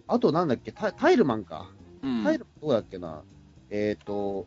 [0.06, 1.70] あとなんだっけ、タタイルマンか。
[2.02, 3.22] うん、タイルマンどうだっけな。
[3.70, 4.46] えっ、ー、と、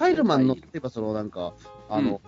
[0.00, 1.52] タイルマンの、例えばそのなんか、
[1.90, 2.22] あの、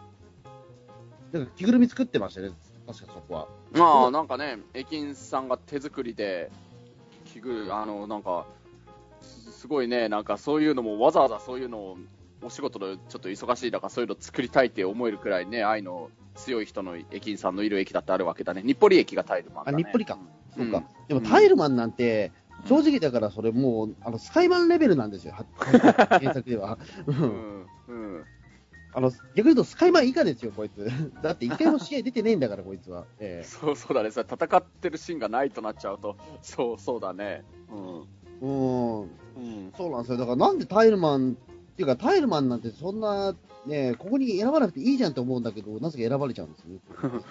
[1.33, 2.51] うん、なんか着ぐるみ作ってましたね。
[2.87, 3.49] 確かそこは。
[3.73, 6.51] まあ、なんかね、駅員さんが手作りで、
[7.33, 8.45] 着ぐあの、なんか、
[9.23, 11.97] すごいね、なんかそういうのもわざわざそういうのを
[12.43, 18.61] お仕事のちょっと忙しい中、そういうの作りたいって思えるくらいね、愛の強い人の駅員さんのいる駅だってあるわけだね。
[18.63, 20.21] 日暮里駅がタイルマンだ、ね、あ、日暮里か。
[20.55, 20.85] そうか。
[21.09, 22.33] でもタイルマンなんて、
[22.69, 25.35] 正直だからそれもう、あの、スカイマンレベルなんですよ。
[26.09, 26.79] 原作では。
[27.07, 27.62] うん。
[27.93, 28.25] うん。
[28.95, 30.87] あの、逆に言うとスカイマン以下ですよ、こいつ。
[31.23, 33.05] だって一回も試合出てねえんだから、こいつは。
[33.19, 34.11] えー、そうそうだね。
[34.11, 34.25] 戦
[34.57, 37.45] ってるシーンがないとなっちゃうと、そうそうだね。
[37.71, 38.07] うん。
[38.43, 40.19] うん、うん、そうなんですよ。
[40.19, 41.37] だからなんでタイルマン、
[41.73, 46.81] っていうかタイルマンなんてそんな、ね、ここに選ばなくていいじゃんと思うんだけど、なぜか選ばれちゃうんですよね。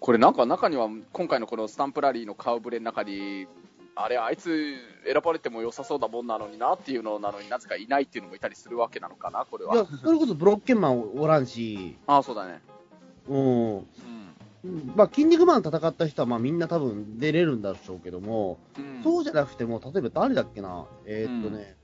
[0.00, 3.46] これなんか中には、今回のこのスタンプラリーの顔ぶれの中に、
[3.94, 4.74] あれ、あいつ
[5.04, 9.74] 選ばれても良さそうだもんなのになっていうのなのになぜかいないっていうのもいたりするわけなのかな、これは。
[9.74, 11.96] いや、それこそブロッケンマンおらんし。
[12.06, 12.60] ああ、そうだね。
[13.28, 13.76] うん。
[13.76, 21.76] うんまあ、筋肉マン戦った人はまあみんな多分出れるんだろうけども、うん、そうじゃなくても、例えば誰だっけな、えー、っとね、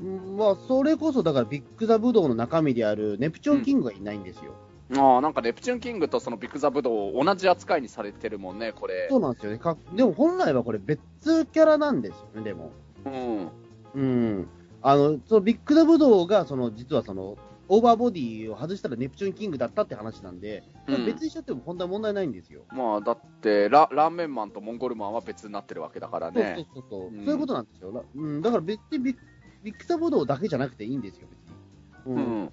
[0.00, 4.54] うん、まあ、それこそだからビッグザブドウの中身であるネプチューンキングがいないんですよ。
[4.90, 9.08] うん、ああ、なんかネプチューンキングとそのビッグザブドウ同じ扱いにされてるもんね、これ。
[9.10, 9.58] そうなんですよね。
[9.58, 11.00] かでも本来はこれ別
[11.46, 12.70] キャラなんですよね、でも。
[13.04, 13.50] うん。
[13.94, 14.48] うん。
[14.82, 17.36] あの、そのビッグザブドウが、その、実はその、
[17.68, 22.62] オーバーボディを外したらネプチューンキングだったって話なんで、うん、別にしちゃっても本当は問題ないんですよ。
[22.72, 26.66] まあ、だってラ、ラーメンマンとモンゴルマンは別になってるわけだからね。
[26.74, 28.04] そうそうそうそう、うん、そういうことなんですよ。
[28.16, 29.16] うん、だから別にビッ
[29.62, 32.14] ビッグサボドだけじゃなくていいんですよ、別に。
[32.16, 32.52] うん。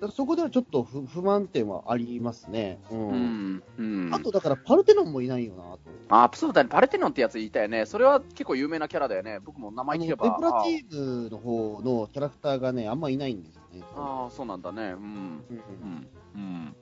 [0.00, 2.78] うんそこではちょっと不不満点はありますね。
[2.90, 3.62] うん。
[3.78, 5.78] うん、あと、だから、パルテノンもいないよなと。
[6.08, 6.70] あ、そうだね。
[6.70, 7.84] パルテノンってやつ言いたよね。
[7.84, 9.40] それは結構有名なキャラだよね。
[9.44, 10.30] 僕も名前聞けば。
[10.30, 13.82] デプラチームの方のキャラクターがね、あんまいないんですよね。
[13.94, 14.82] ああ、そうなんだね。
[14.82, 14.96] うん。
[14.96, 15.02] うん。
[15.04, 16.08] うん。
[16.34, 16.76] うん、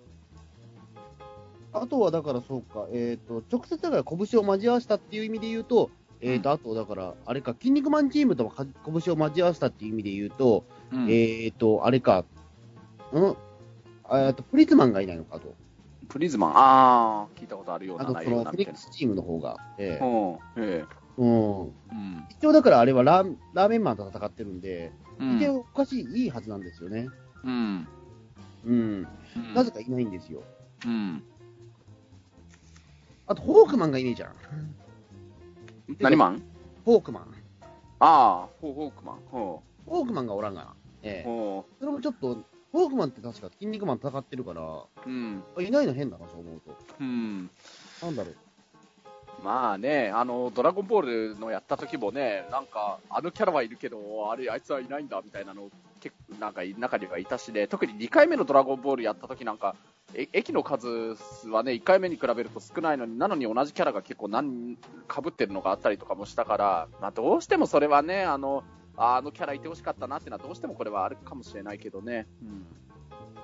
[1.72, 12.24] あとは、だからそうか、えっ、ー、と、直接だから拳を交わしたっていう意味で言うと、えっ、ー、と、あと、だから、あれか、筋肉マンチームとも拳を交わしたっていう意味で言うと、うん、えっ、ー、と、あれか、
[13.12, 13.36] うん
[14.10, 15.54] えっと、プリズマンがいないのかと。
[16.08, 19.56] プリズマン、ああ、聞いたことあるような内容なあの、そのフリックスチームの方が。
[19.76, 20.38] ええー。
[20.56, 20.86] ええー。
[21.18, 21.26] う
[21.94, 22.26] ん。
[22.30, 27.08] 一応だからあれはラーラーメンマンと戦ってるんで、うん、おかしい、いいはずなんですよね。
[27.44, 27.88] うん。
[28.64, 29.08] うん。
[29.54, 30.42] なぜかいないんですよ。
[30.86, 31.22] うん。
[33.26, 34.32] あと、ホークマンがいねえじゃん。
[36.00, 36.42] 何マン？
[36.84, 37.34] ホークマン。
[38.00, 39.16] ああ、フォークマン。
[39.30, 40.74] ほホークマンがおらんがな。
[41.02, 41.28] ええ
[41.78, 42.38] それもちょっと、
[42.72, 44.86] ホークマンって確か筋肉マン戦ってるから、う。
[45.06, 45.42] うん。
[45.56, 46.76] あいないの変だな、そう思うと。
[47.00, 47.50] うん。
[48.02, 48.36] なんだろう。
[49.42, 59.76] まあね、あの、ドラゴンボールのやった時もね、なんか、あのキャラはいるけど、あれ、あいつはいないんだ、みたいなの、結構、なんか、中にはいたしね、特に2回目のドラゴンボールやった時なんか、
[60.14, 60.88] え駅の数
[61.50, 64.76] はね、1回目に比べると少ないのに、なのに同じキャラが結構何、
[65.08, 68.64] 被ってるのがあったりとかもしたから、まあ、どうしてもそれはね、あの、
[68.98, 72.26] ああのキャラいてほしかったなっていうのは、どうしてもこれはあるかもしれないけどね。
[72.42, 72.66] うん。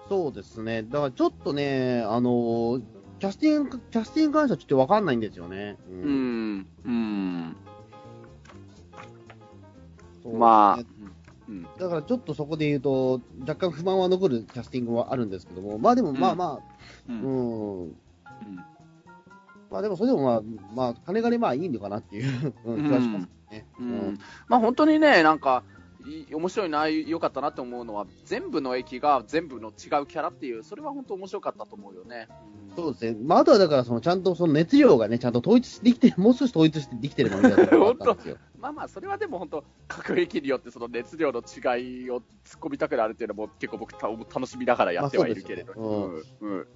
[0.08, 0.82] そうですね。
[0.82, 2.82] だからちょっとね、あのー
[3.20, 5.78] キャスティング、キャスティング関してはちょっとわかんないんですよね。
[5.88, 5.96] うう。
[5.96, 7.56] ん、うん、
[10.22, 10.76] そうまあ。
[10.76, 10.84] ね、
[11.48, 16.62] うん、だからちょっとそこで言うと、若干不満は残るキャスティングはあるんですけども、まあでもまあまう
[17.08, 17.30] あ、ん、うう
[17.84, 17.96] ん、ん、
[19.70, 20.42] まあでもそれでもまあ、
[20.74, 23.66] まあ、金がね、まあいいのかなっていう、 うん、気はしますね。
[23.78, 25.62] うんまあ本当にね、なんか、
[26.06, 29.74] い面白いな、良かったなって思うのは、全部の駅が全部の違う
[30.06, 32.28] キャラっていう、それは本当面白かったと思うよね。
[32.76, 33.16] そうですね。
[33.24, 38.36] まあ、あとはだから、その、ちゃんとその熱量がね、ちゃんと統一できて、もう少し統一してできてればいいんだと思ったんですよ。
[38.60, 45.72] まあまあ、それはでも本当、各駅によってその熱量の違いを突っ込みたくなるっていうのも結構僕た楽しみながらやってはいるけれど。
[45.72, 46.66] まあそううんうん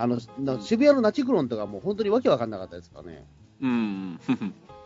[0.00, 3.26] あの、な渋谷のナチクロンとかもう本当にわけわかんなかったですからね。
[3.60, 4.20] うん。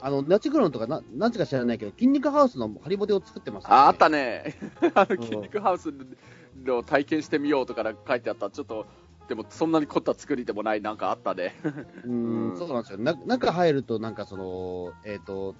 [0.04, 3.76] あの、ナチクロンとかな、なんつうか知らないけど、筋肉ハウスのハリボテを作ってました、ね。
[3.76, 4.56] ああったね。
[4.94, 5.94] あの、うん筋肉ハウス
[6.64, 8.50] の体験してみようとか書いてあった。
[8.50, 8.84] ちょっと、
[9.28, 11.54] でもそんなに凝った作りでもないなんかあったね。
[12.04, 12.98] う うんん、そうなんですよ。
[12.98, 15.54] な中入ると、なんかその、えっ、と、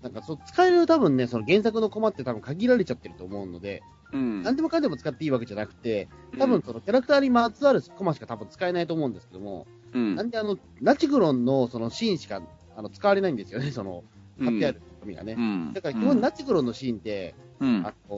[0.00, 4.42] なんかそう、使える多分ね、その原作のコマって多分限られちゃってると思うので、うん。
[4.44, 12.40] 何でもかんでも使っていいわけじゃなくて、多分そのキャラクターにまつわるコマしか多分使えないと思うんですけども、うん、なんであの、ナチクロンのそのシーンしか
[12.76, 14.04] あの使われないんですよね、その、
[14.40, 15.34] 貼ってある紙がね。
[15.36, 15.72] うん。
[15.72, 17.86] だから基本ナチクロンのシーンって、うん。
[17.86, 18.16] あの、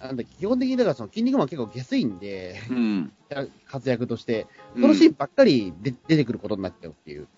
[0.00, 3.12] なんだ基本的にだからその筋肉マン結構下水んで、うん。
[3.66, 7.28] 活躍として、そのシーンばっかりで出てくることになっちゃうっていう。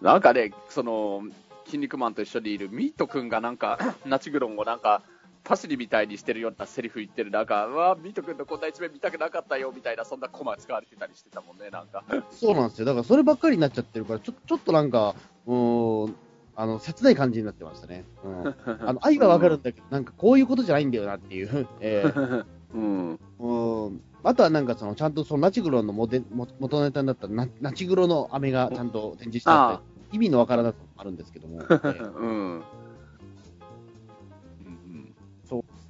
[0.00, 1.22] なんかね、その、
[1.66, 5.02] 筋肉マンと一緒にいるミート君がなんか、 ナチグロンをなんか、
[5.44, 12.04] パシリみたいにしてるようなセリフ言ってる、なんか、うわミート君のこんな一面見たくなかったよみたいな、そんなコマ使われてたりしてたもんね、なんか。
[12.30, 12.84] そうなんですよ。
[12.84, 15.14] だからそればっかりになっちゃってるから、ちょちょっとなんか、
[15.46, 16.16] うーん、
[16.56, 18.04] あの、切ない感じになってましたね。
[18.24, 18.54] うん。
[18.86, 21.66] あの、愛はわかるんだけど、なんかこういうことじゃないんだよなっていう。
[21.80, 23.20] えーうん。
[23.38, 24.02] うん。
[24.22, 31.62] あとはなんかその、ちゃんとそのナチグロのモデも元ネタになったナナチグロの飴がちゃんと展示してあって、意味のわからなさもあるんですけども。
[31.64, 32.62] えーうん。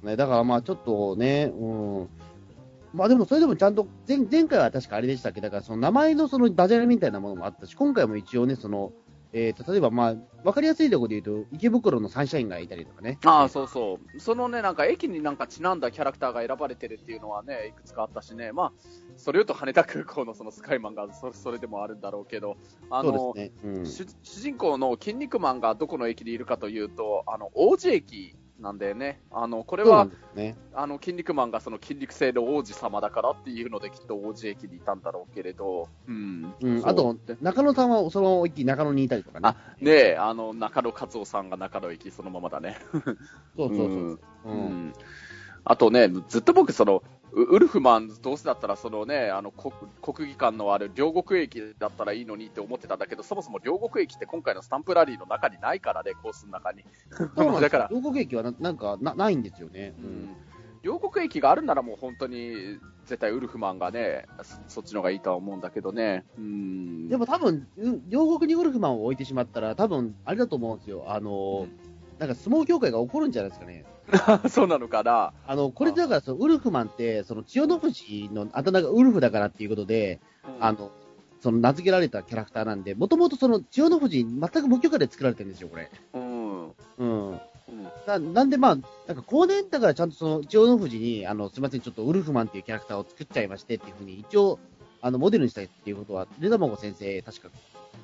[0.01, 1.65] うんね、だからまあちょっとね、う
[2.03, 2.09] ん。
[2.93, 5.39] まあでもそれでもちゃんと前、前回は確かあれでしたっけ？
[5.39, 8.91] ど、だからその名前のそのダジャレみたいなものもあったし、今回も一応ね、その、
[9.31, 13.17] えーと、例えばまあ、わかりやすいところで言うと、池袋のサンシャインがいたりとかね。
[13.23, 14.19] ああ、そうそう。
[14.19, 18.51] そのね、なんか駅になんかちなんだキャラクターが選ばれてるっていうのはね、いくつかあったしね。
[18.51, 18.71] まあ、
[19.15, 22.57] それ言うと羽田空港のそのスカイマンがそそれでもあるんだろうけど、
[22.89, 23.71] あの、そうですね。
[23.75, 23.85] うん。
[23.85, 29.19] 主主人公の筋肉マンがどこの駅にいるかというと、あの、王子駅なんだよね。
[29.31, 30.55] あの、これはね。
[30.73, 36.53] あの、筋肉マンがその筋肉性の王子様だからっていうのできっと王子駅にいたんだろうけれど、うん。
[36.61, 36.87] うん。
[36.87, 39.49] あと、中野さんはその一気に中野にいたりとかね。
[39.49, 42.77] あ、ねえ、あの、中野克夫さんが中野駅そのままだね。
[42.93, 43.03] そう
[43.57, 43.87] そうそう。
[43.87, 44.19] うんう。
[44.45, 44.93] うんん
[45.63, 56.83] あとね、ずっと僕、その、ウウルフマン、どうせだったら、そのね、あの国、国技館のある両国駅だったらいいのにって思ってたんだけど、そもそも両国駅って今回のスタンプラリーの中にないからね、コースの中に。
[57.61, 59.93] だから、両国駅はななんかなないんですよね。
[59.99, 60.35] ううんん。
[60.83, 66.25] 両国駅があるならもう本当に、絶対ウルフマンがね、そそっちの方がいいとは思うんだけどね。
[66.37, 67.07] うん。
[67.07, 71.05] でも多分、う両国にウルフマンを置いてしまったら、多分、あれだと思うんですよ。
[71.07, 71.67] あの、
[72.21, 73.83] なんか相撲協会が怒るんじゃないですかね。
[74.47, 75.33] そうなのかな。
[75.47, 80.91] あの、これだからその、ウルフマンって、その、千代の富士のあだ名がウルフだからっていうことで、うんあの、
[81.39, 85.89] その、名付けられたキャラクターなんで、もともとその、千代の富士、全く無許可で作られてるんですよ、これ。
[86.13, 86.67] うん。
[86.67, 87.29] うん。
[87.29, 87.39] うん。
[88.05, 88.75] ななんでまあ、
[89.07, 94.59] なんか後年だからちゃんとその、千代の富士に、あの、すみません、ちょっとウルフマンっていうキャラクターを作っちゃいましてっていうふうに、一応、
[95.01, 97.49] あの、モデルにしたいっていうことは、レダマゴ先生、確か、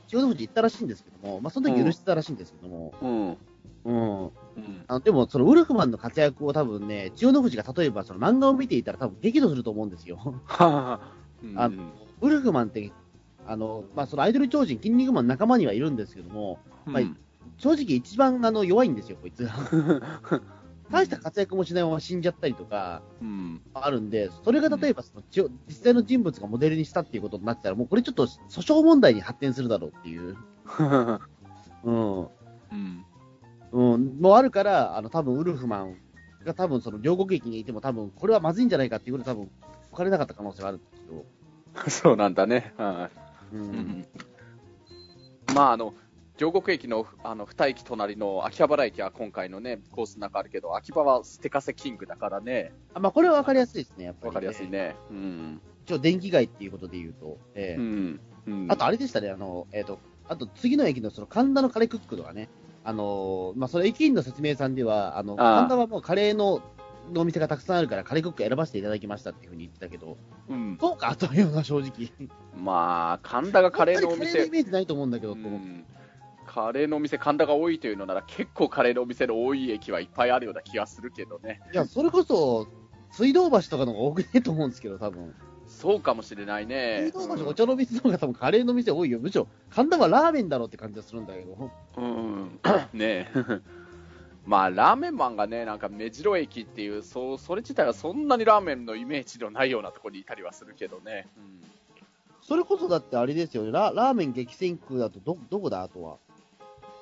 [0.07, 3.09] 千代の富士言ったらしいんですけども、まあ、その時許してたらしいんですけども、うん。
[3.09, 3.37] うん。
[3.85, 4.31] うん。
[4.87, 10.41] あのでも、そのウルフマンの活躍を多分ね、千代の富士が例えばその漫画を見ていたら多分激怒すると思うんですよ。
[10.47, 11.11] あ
[12.21, 12.91] ウルフマンって、
[13.45, 17.15] あの、まあ、そのアイドル超人、筋肉マンの仲間にはいるんですけども、うんはい
[17.57, 19.49] 正直一番あの弱いんですよ、こいつ。
[20.91, 23.61] 大した活躍もしないまま死んじゃったりとか、うん。
[23.73, 30.37] あるんで、それが例えばその、ちょ実際の人物がモデルにしたっていうことになってたら、もうこれちょっと訴訟問題に発展するだろうっていう、
[31.83, 32.25] うん、う
[32.75, 33.05] ん。
[33.71, 35.97] うん、もあるから、あの、多分ウルフマン
[36.45, 39.51] が多分その両国駅にいても多分これはまずいんじゃないかっていうことで多分
[39.89, 41.25] 置かれなかった可能性があるんですけど、
[41.89, 42.73] そうなんだね。
[42.77, 43.09] は
[43.51, 43.59] うい。
[43.59, 44.07] うん。
[45.53, 45.93] まあ、あの、
[46.37, 54.69] 両国駅のあの二駅隣の秋葉原駅は今回のね、コースの中あるけど、秋葉はステカセキングだからね、あまあ、これは分かりやすいですね、やっぱり、わかりやすい。
[54.69, 54.95] ね。
[55.09, 55.61] うん。
[55.85, 58.19] 一応、電気街っていうことで言うと、ええうん。
[58.45, 59.99] うんあと、あれでしたね、あの、えっ、と、
[60.29, 62.49] あと次の駅のその神田のカレークックとかね、
[62.87, 66.61] あのまあ、その駅員の説明さんでは、あの、神田はもうカレーの、
[67.11, 70.17] のお店がたくさんあるから、カレークック選ばせていただきましたっていうふうに言ってたけど、
[70.47, 70.77] うん。
[70.79, 72.09] そうかというのは正直。
[72.55, 75.85] まあ、神田がカレーのお店カレーのイ、メージないと思うんだけど、うん
[76.45, 81.59] カレーのお店、神田が多いというのなら、結構カレーのお店の多い駅はいっぱいあるような気がするけどね。
[81.73, 82.69] いや、それこそ、
[83.11, 85.35] 水道橋とかの方が多くねと思うんですけど、多分。
[85.67, 89.19] そうかもしれないねお茶の水の方が多分カレーの店多いよ。
[89.19, 91.71] むしろ、神田はラーメンだろうって感じがするんだけど。
[91.97, 92.59] うん。
[92.93, 93.31] ねえ。
[94.45, 101.27] まあ、ラーメンマンがね、なんか目白駅っていう、そう、それ自体はそんなにラーメンのイメージのないようなところにいたりはするけどね。
[102.41, 106.15] それこそだってあれですよね、ララーメン激戦区だとど、どこだ、あとは？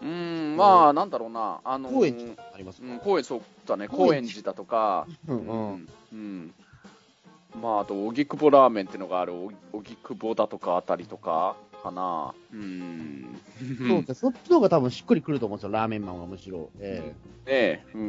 [0.01, 6.53] うん、うんまあ、なんだろうな、あのー、高円寺ありますか、うん、高円そうだね、高円寺だとか、うんううんん、うん。
[7.61, 12.33] まあ、あと、荻窪ラーメンっていうのがある、お荻窪だとかあたりとか、かな。
[12.51, 13.41] うん。
[13.87, 16.69] そうですね、そっちの方が多分しっくりくると思うんですよ、ラーメンマンはむしろ。
[16.79, 17.13] え
[17.45, 18.01] ねえ、うん。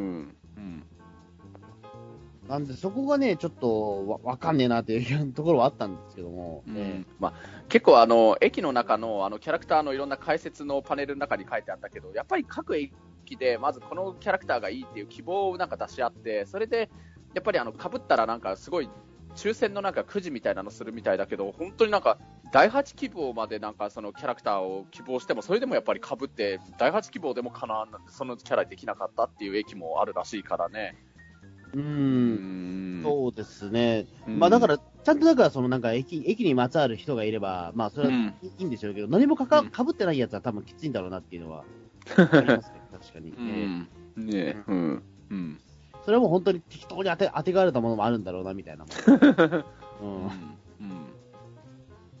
[0.57, 0.83] うん。
[2.47, 7.33] えなんで、そこがね、ちょっとわわかんねえなっていうところはあったんですけども、えまあ、
[7.67, 12.91] 結構あの駅の中のあのキャラクターのいろんな解説のパネルの中に書いてあったけどやっぱり各駅
[13.37, 16.89] でまずこのキャラクターがいいっていう希望をなんか出し合ってそれで
[17.33, 18.89] やっぱりあの被ったらなんかすごい
[19.37, 22.17] 抽選のなんかくじみたいなのするみたいだけど本当になんか
[22.51, 30.95] 第8希望までなんかそのキャラクターを希望してもそれでもやっぱり被って第8希望でもかななんでそのキャラできなかったっていう駅もあるらしいからね。
[31.75, 32.99] えう、うん。
[32.99, 34.07] んそうですね。
[34.27, 34.39] うん。
[34.39, 39.69] まあだから、ちゃんとだから、そのなんか駅、駅にまつわる人がいれば、まあそれはいいんでしょうけど、何もかか、うん。
[39.69, 41.65] かぶってないやつは多分きついんだろうなっていうのは、
[42.15, 43.31] ありますね、確かに。
[43.31, 44.55] ねえ。
[44.67, 45.03] うん。
[45.29, 45.61] うん
[46.07, 48.85] それはもう本当に適当に当て当てがわれたものもあるんだろうな、みたいな。
[50.01, 50.27] うんう。
[50.29, 50.31] ん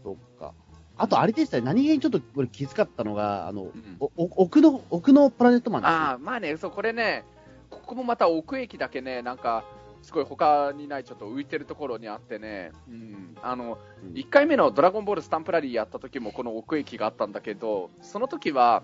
[0.03, 0.53] そっか。
[0.97, 3.71] あと、あれでしたね、何気にちょっとこれ気遣ったのが、あの、うん
[4.01, 7.23] おお奥の、奥のプラネットマンですよああ、まあね、そう、これね、
[7.69, 9.63] ここもまた奥駅だけね、なんか、
[10.01, 18.83] すごい他にないちょっと浮いてるところにあってね、うん、あの、うん1回目のドラゴンボールスタンプラリーやった時もこの奥駅があったんだけど、その時は、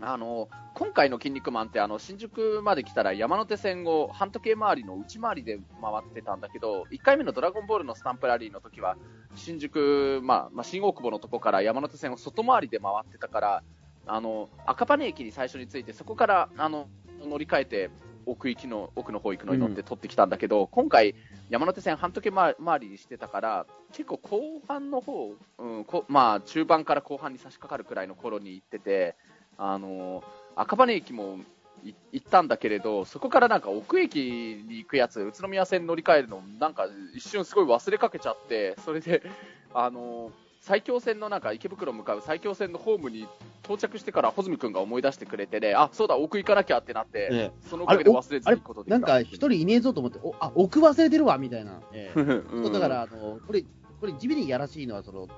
[0.00, 8.96] あの、今回の筋肉マンってあの、新宿まで来たら山手線を半時計回りの内回りで回ってたんだけど、1回目のドラゴンボールのスタンプラリーの時は、
[9.36, 13.62] 新宿、まあ、まあ、新大久保のとこから山手線を外回りで回ってたから、
[14.06, 16.88] あの、赤羽駅に最初に着いて、そこから、あの、
[17.22, 17.90] 乗り換えて、
[18.26, 21.14] 奥行きの、奥の方行くのに乗って取ってきたんだけど、今回、
[21.50, 29.16] 山手線半時計回りにしてたから、結構後半の方、うん、こまあ、中盤から後半に差し掛かるくらいの頃に行ってて、
[29.58, 30.22] あの、
[30.56, 31.38] 赤羽駅も
[31.84, 39.22] い行ったんだけれど、そこからなんか奥駅に行くやつ、宇都宮線乗り換えるの、なんか一瞬すごい忘れかけちゃって、それで、
[39.74, 43.28] あの、埼京線のなんか池袋向かう埼京線のホームに
[43.64, 48.90] 到着してから穂積君が思い出してくれてね、あ、そうだ、奥行かなきゃってなって、えそのおかげで忘れずにことで。
[48.90, 51.82] なんか一人いねえぞと思って、お、あ、奥忘れてるわ、みたいな。
[51.92, 53.62] ええうんだから、あの、これ、
[54.00, 55.28] これ地味にやらしいのは、その、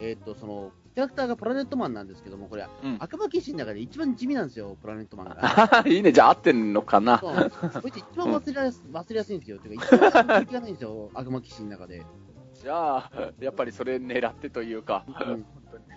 [0.00, 5.82] えっ、と、その、キャラクターがプラネットマンなんですけども、これ、うん赤巻騎士の中で一番地味なんですよ、プラネットマンが。
[5.86, 7.18] いいね、じゃあ合ってんのかな？
[7.18, 9.58] そうこいつ一番忘れやす、忘れやすいんですよ。
[9.58, 12.06] てか、一番気がないんですよ、 悪魔騎士の中で。
[12.54, 15.04] じゃあ、やっぱりそれ狙ってというか。
[15.08, 15.44] うん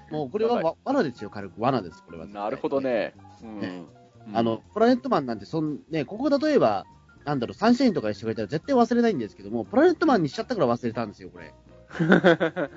[0.10, 1.62] もうこれはわ罠ですよ、軽く。
[1.62, 2.26] 罠です、これは。
[2.28, 2.80] なるほど。
[2.80, 3.14] ね。
[3.44, 3.88] うん
[4.34, 6.86] あの、、プラネットマンなんて、そん、ね、ここ例えば、
[7.26, 11.54] なんだろう、サンシャインとかにしてくれたら絶対忘れないんですけども、プラネットマンにしちゃったから忘れたんですよ、これ。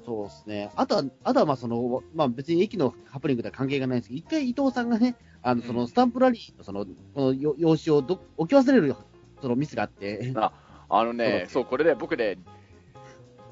[0.00, 0.70] うんそうですね。
[0.76, 8.94] あとは、あとはまあその、まあ別に駅のハプニングとは関係がないんですけど、一回伊藤さんがね、あの、そのスタンプラリーのその、このよ用紙をど置き忘れる、
[9.40, 10.32] そのミスがあって、
[10.88, 12.38] あのね、そそう、これね、僕ね、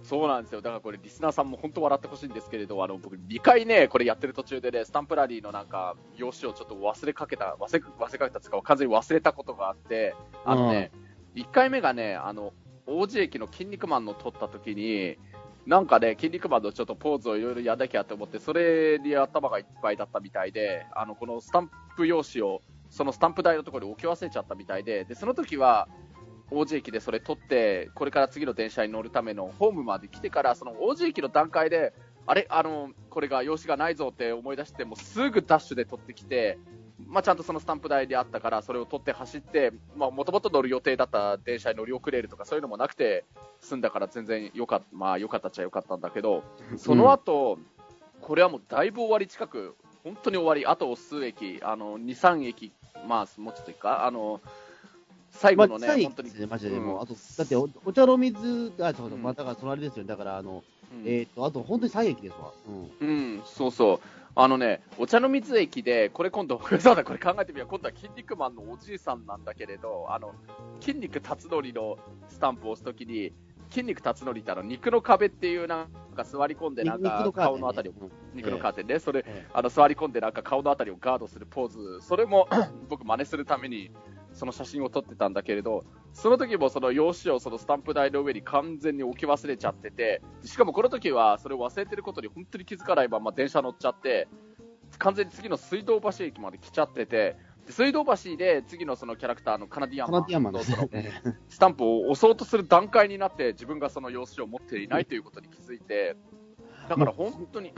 [0.03, 0.61] そうなんですよ。
[0.63, 10.91] だからこれ、リスナーさんも本当笑ってほしいんですけれど、あの、僕、2回ね、これやってる途中でね、スタンプラリーのなんか、用紙をちょっと忘れかけた、忘れ、忘れかけたつか、完全に忘れたことがあって、あのね、
[11.35, 12.53] 1回目がね、あの、
[12.87, 15.19] 王子駅の筋肉マンの撮った時に、
[15.69, 25.87] なんかね、筋肉マンのちょっとポーズをいろいろやんなきゃと思って、それに頭がいっぱいだったみたいで、あの、このスタンプ用紙をそのスタンプ台のところに置き忘れちゃったみたいで、で、その時は、
[26.51, 31.93] 王子駅でそれ取って、これから次の電車に乗るためのホームまで来てから、その王子駅の段階で、
[32.27, 36.59] あれ、あの、これが用紙がないぞって思い出して、もうすぐダッシュで取ってきて、
[37.07, 43.25] まあ、ちゃんとそのスタンプ台であったから、それを取って走って、もともと乗る予定だった電車に乗り遅れるとか、そういうのもなくて、
[43.61, 46.43] 済んだから全然よかった、まあ、よかったっちゃよかったんだけど、
[46.77, 47.67] その後、うん、
[48.21, 52.73] これはもうだいぶ終わり近く、本当に終わり、あと数駅、あの、2、3駅、
[53.07, 54.41] まあ、もうちょっといいか、あの、
[55.31, 56.47] 最後のね、まあ、本当に。
[56.47, 62.53] マジで、もう、あと、だってお、お茶の水、あ、ちょっと、まあ、だから、そのあれですよね、だから、あの、うん、えっ、と、あと、本当に3駅ですわ。
[63.01, 64.18] うん、うん、そうそう。
[64.41, 67.69] あのね、お茶の水駅で、これ今度、そうだ、これ考えてみよう。
[67.69, 70.33] 今度は筋肉マンのおじいさんなんだけれど、あの、
[70.79, 73.33] 筋肉辰則のスタンプを押すときに、
[73.69, 77.93] 筋肉辰則ってあの、肉の壁っていうなんか座り込んでなんか顔のあたりを、
[78.33, 82.47] 肉のカーテンで、それ、あの、座り込んでなんか顔のあたりをガードするポーズ、それも
[82.89, 83.91] 僕真似するために、
[84.39, 94.29] その写真を撮ってたんだけれど、その時もその用紙をそのスタンプ台の上に完全に置き忘れちゃってて、しかもこの時はそれを忘れてることに本当に気づかないまま電車乗っちゃって、
[94.99, 97.37] 完全に次の水道橋駅まで来ちゃってて、
[97.67, 106.17] で水道橋で次のそのキャラクターのカナディアンマンのスタンプを押そうとする段階になって自分がその用紙を持っていないということに気づいて、
[106.89, 107.75] だから本当に、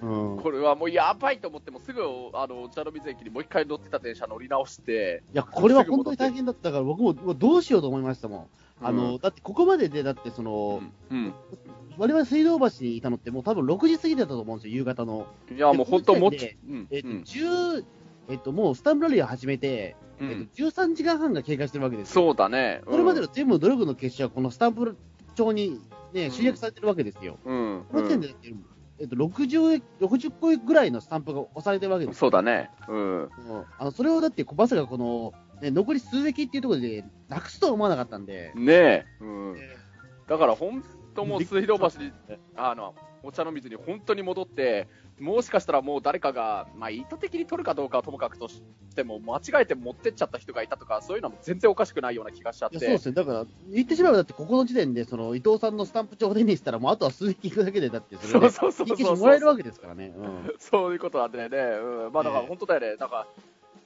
[0.00, 2.02] これはもうやばいと思って、もすぐ
[2.34, 8.46] あのお茶の水駅にもう一回乗ってた電車乗り直して、いや、これは本当に大変だったから、僕もどうしようと思いましたもん。
[8.80, 10.80] あの、うん、だってここまでで、だってその、
[11.10, 11.34] うん、
[11.96, 15.26] 我々水道橋にいたのって、もう多分6時過ぎだったと思うんですよ、夕方の。
[15.54, 16.56] いや、もう本当もっち、
[16.90, 17.84] えっと、10、
[18.28, 22.82] えっと、もうスタンプラリーを始めて、えっと、13時間半が経過してるわけですそうだね。
[22.86, 24.96] これまでの全部努力の結晶は、このスタンプ
[25.34, 25.80] 帳に
[26.12, 27.38] ね、集約されてるわけですよ。
[27.44, 27.84] うん。
[27.90, 28.34] この時点で、
[29.00, 32.70] えっと、60, 60個ぐらいのスタンプが押されてるわけですそうだね。
[32.88, 33.28] うん。
[33.78, 35.32] あのそれをだって、まさかこの、
[35.62, 38.52] ね、残り数駅っていうところで、なくすとは思わなかったんで。
[38.56, 39.04] ねえ。
[39.20, 39.56] うん。
[40.28, 40.82] だから本
[41.14, 42.12] 当もう水道橋に、
[42.56, 44.88] あの、お茶の水に本当に戻って、
[45.18, 48.62] もしかしたらもう誰かが、まあ、意図的に取るかどうかはともかくとし
[48.94, 52.78] ても、間違えて持ってっちゃった人がいたとか、そういうのも全然おかしくないような気がしちゃって。
[52.78, 53.14] そうですね。
[53.14, 59.16] だから、言ってしまえば、だってここの時点で、その、伊藤さんのスタンプ帳を手にしたら、もうあとは数匹行くだけで、だって、それで、そうそうそうそう。
[59.16, 60.12] もらえるわけですからね。
[60.16, 61.58] うん、 そういうことなんでね。
[61.58, 62.12] うん。
[62.12, 62.96] まあ、だから本当だよね。
[62.96, 63.26] なんか、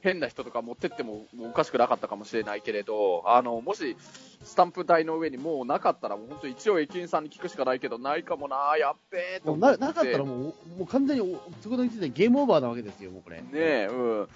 [0.03, 3.97] 変な人とか持ってってもおかしくなかったかもしれないけれど、あの、もし、
[4.43, 13.37] スタンプ台の上にもうなかったら、もう本当一応駅員さんに聞くしかないけど、ないかもな、やっべえとななかったらもう、もう完全に、そこの時点でゲームオーバーなわけですよ、もうこれ。
[13.37, 14.29] ねえ、うん。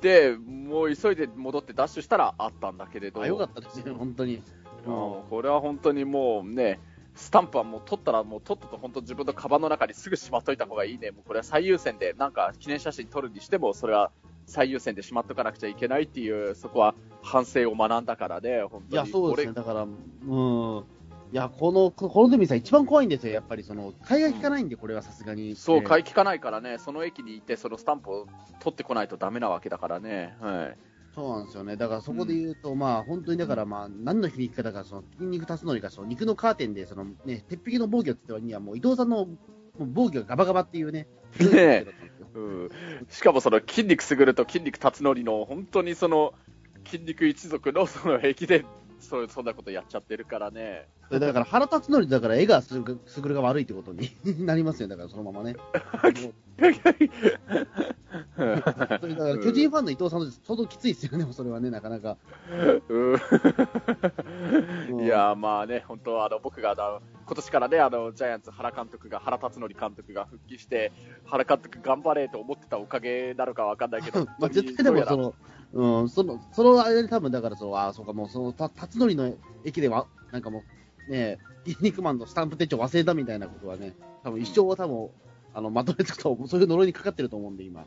[0.00, 3.22] で、もう急いで戻ってダッシュしたらあったんだけれど。
[3.22, 4.42] あ、よかったですね、本当に。
[4.84, 6.80] うん、これは本当にもうね、
[7.14, 11.10] スタンプはもう取ったら、もう取ったと本当自分のカバンの中にすぐしまっといた方がいいね。
[11.10, 14.10] もうこれは最優先で、なんか記念写真撮るにしても、それは
[14.46, 18.92] 最優先でしまっとかなくちゃいけないっていう、そこは反省を学んだからで、本当に。
[18.92, 19.54] いや、そうですね。
[19.54, 20.84] だから、うん。
[21.32, 25.56] いや、この、このデミさん一番怖いんですよ、やっぱりその、海外聞かないんで、これはさすがに。
[25.56, 28.26] そう、買い聞かないからね、その駅に行って、そのスタンプを
[28.60, 30.36] 取ってこないとダメなわけだからね。
[30.40, 30.78] はい。
[31.14, 31.76] そうなんですよね。
[31.76, 39.28] だからそこで言うと、うん、まあ本当にだからまあ何の響き方か、その筋肉立つのりか、その肉のカーテンで、そのね、鉄壁の防御って言ったにはもう伊藤さんの
[39.78, 41.06] 防御がガバガバっていうね。
[41.38, 41.86] ね
[42.34, 42.70] うん、
[43.08, 46.34] しかもその筋肉すぐると筋肉立つのりの本当にその
[46.84, 48.64] 筋肉一族のその駅伝
[49.00, 50.86] そうそんなことやっちゃってるからね。
[51.10, 54.10] だから腹立つのりだから絵がすぐすぐるが悪いってことに
[54.46, 55.56] なりますよ、だからそのままね。
[56.58, 56.94] だか
[58.38, 62.16] ら巨人ファンの伊藤さんの相当きついですよね、それはね、なかなか。
[65.02, 70.92] いやまあね、本当あの僕があの今年からね、あのジャイアンツ原監督が原辰徳監督が復帰して
[71.24, 75.34] 原監督頑張れと思ってたおかげなのかわかんないけど、 まあ絶対でもその
[75.74, 79.34] うん、その、その間に多分だからそう、あそうか、もうその、た、辰徳の
[79.64, 80.64] 駅では、なんかも
[81.08, 85.10] う、ね、筋肉マンのスタンプ手帳忘れたみたいなことはね、多分一生は多分、
[85.54, 87.84] あの、まとめつくと、そういう呪いにかかってると思うんで、今。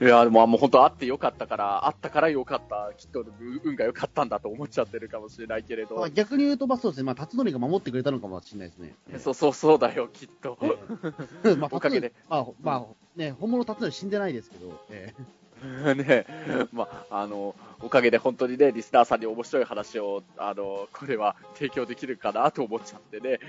[0.00, 3.24] いや、でも、もう本当あってよかったから、あったからよかった、きっと
[3.64, 5.96] 運が良かったんだと思っちゃってるかもしれないけれど。
[5.96, 8.94] まあ、逆に言うと、まあそうですね、まあ、辰徳が守ってくれたのかもしれないですね。
[9.18, 10.58] そうそうそうだよ、きっと。
[11.58, 12.12] まあ、おかげで。
[12.28, 15.38] まあ、まあ、ね、本物辰徳死んでないですけど、えー
[15.94, 16.26] ね、
[16.72, 23.40] まあ、あの、おかげで本当にね、リスナーさんに面白い話を、あの、これは提供できるかなと思っちゃってね。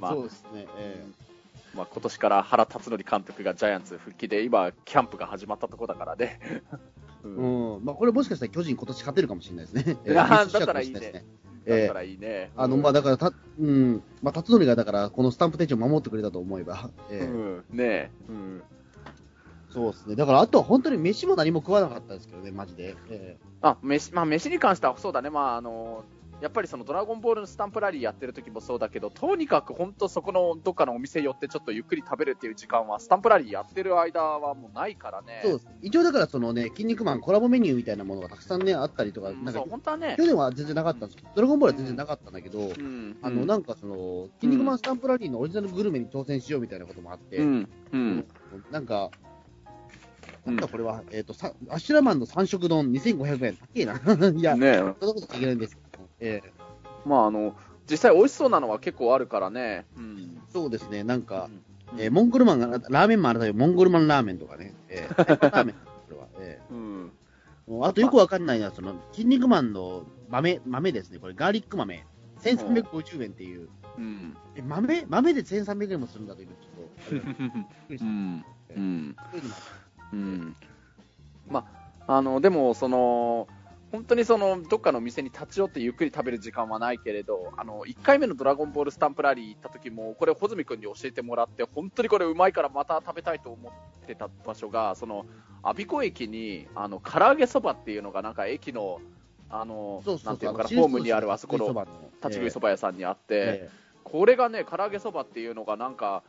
[0.00, 6.40] まあ、そうですね、えー、まあ、今年から原辰徳監督がジャイアンツ復帰で、今、キャンプが始まったところだからね。
[7.24, 9.96] うん、うん、まあ、これもしかしたら巨人今年勝てるかもしれないですね。
[10.04, 11.24] えー、だったらいいね。
[11.64, 12.50] だったらいいね。
[12.56, 16.90] あの、まあ、だから、た、うん、まあ、辰徳がだから、このスタンプ手帳守ってくれたと思えば。
[17.10, 18.10] えー、うん、ねえ。
[18.28, 18.62] うん。
[19.70, 20.16] そうですね。
[20.16, 22.96] だから、あとは本当に飯も何も食わなかったですけどね、マジで。
[23.08, 25.30] えあ、飯、まあ、飯に関してはそうだね。
[25.30, 26.04] まあ、あの、
[26.42, 35.40] やっぱりそのドラゴンボールのスタンプラリーやってる時もそうだけど、とにかく本当そこのどっかのお店寄ってちょっとゆっくり食べるっていう時間は、スタンプラリーやってる間はもうないからね。
[35.44, 35.68] そうです。
[35.82, 40.26] 一応だから、そのね、筋肉マンコラボメニューみたいなものがたくさんね、あったりとか、なんか本当はね去。
[40.26, 43.16] 年は全然なかったんですけど、ドラゴンボールは全然なかったんだけど、うん。
[43.22, 47.68] あの、なんかその、筋肉マンスタンプラリーのオリジナルグルメに挑戦しようみたいなこともあって、うん。
[47.92, 48.26] うん。
[48.72, 49.32] なんか、うん
[50.44, 53.56] なんかこれは、えっ、と、さアシュラマンの三色丼2500円。
[53.56, 53.94] 高えな。
[54.34, 55.78] いや、ねそんなこと書けないんです
[56.22, 56.52] ええ
[57.04, 57.54] まあ、あの、
[57.90, 59.84] 実際美味しそうなのは結構あるからね。
[59.96, 60.42] うん。
[60.52, 61.62] そうですね、なんか、うん
[61.98, 65.14] えーモンゴルマンが、ラーメンマンあれだよ、モンゴルマンラーメンとかね、えー、
[65.52, 67.12] ラーメン、これは、えうん。
[67.66, 72.06] ーもうあとよくわかんないのは、その、筋肉マンの豆、豆ですね、これ、ガーリック豆、
[72.40, 73.68] 1350円っていう、
[73.98, 74.36] うん。
[74.56, 78.44] え、豆、豆で1300円もするんだという、ちょっと、 あれびっくりしたうん。
[78.74, 79.16] うん。
[79.30, 79.54] そういうのも
[80.12, 80.56] うん。
[81.50, 81.66] ま
[82.06, 83.48] あ、あの、でも、その、
[83.92, 95.26] 本当にその、どっかの店に立ち寄ってゆっくり食べる時間はないけれど、あの、1回目のドラゴンボールスタンプラリー行った時も、これ、穂積君に教えてもらって、本当にこれうまいからまた食べたいと思ってた場所が、その、
[95.62, 99.02] 我孫子駅に、あの、唐揚げそばっていうのが、なんか駅の、
[99.50, 103.70] あの、なんていうのかな、ホームにあるあそこの立ち食いそば屋さんにあって、え。
[104.04, 106.22] これがね、唐揚げそばっていうのがなんか、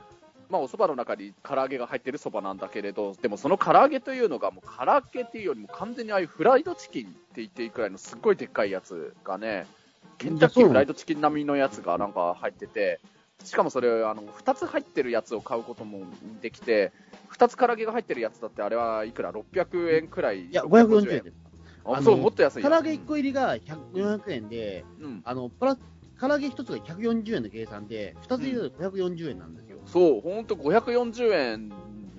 [0.54, 9.66] まあ、おそばの中に唐揚げが入ってるそばなんだけれど、でもその唐揚げというのが、もう唐揚げっていうよりも完全にああいうフライドチキンって言っていいくらいのすっごいでっかいやつがね、
[10.20, 13.00] ケンタッキーフライドチキン並みのやつがなんか入ってて、
[13.44, 16.06] しかもそれ、あの、2つ入ってるやつを買うことも
[16.44, 16.92] できて、
[17.32, 20.46] 2つ唐揚げが入ってるやつだって、あれはいくら ?600 円くらい。
[20.50, 21.34] いや、540円。
[21.84, 25.22] あそう、もっと安いや唐揚げ1個入りが100 400円で、うん。
[25.26, 25.76] あの、プラ
[26.24, 29.73] 唐揚げ1つが140円の計算で、2つ入れると540円なんですよ。
[29.86, 31.72] そう、ほんと540円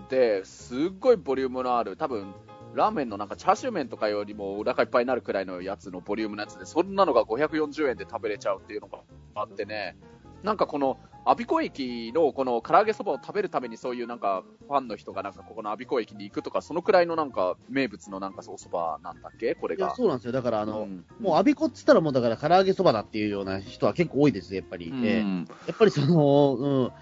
[0.09, 2.33] ですっごいボリュームのある、多分
[2.75, 8.99] ラーメンのなんかチャーシュー麺とかよりもお腹いっぱいになるくらいのやつのボリュームのやつで、そんなのが540円で食べれちゃうっていうのが
[9.35, 9.97] あってね、
[10.43, 19.55] なんかこの我孫子駅のこの唐揚げそばを食べるためにそういうなんかファンの人がなんかここの我孫子駅に行くとか、そのくらいのなんか名物のなんかおそばなんだっけ？
[19.55, 19.95] これいや、が。
[19.95, 20.33] そうなんですよ。
[20.33, 24.89] だから、あの、うんもう、アビコっつったらもう、だから、唐揚げそばだっていうような人は結構多いです、やっぱり。
[24.91, 26.93] うんえーやっぱりその、うん、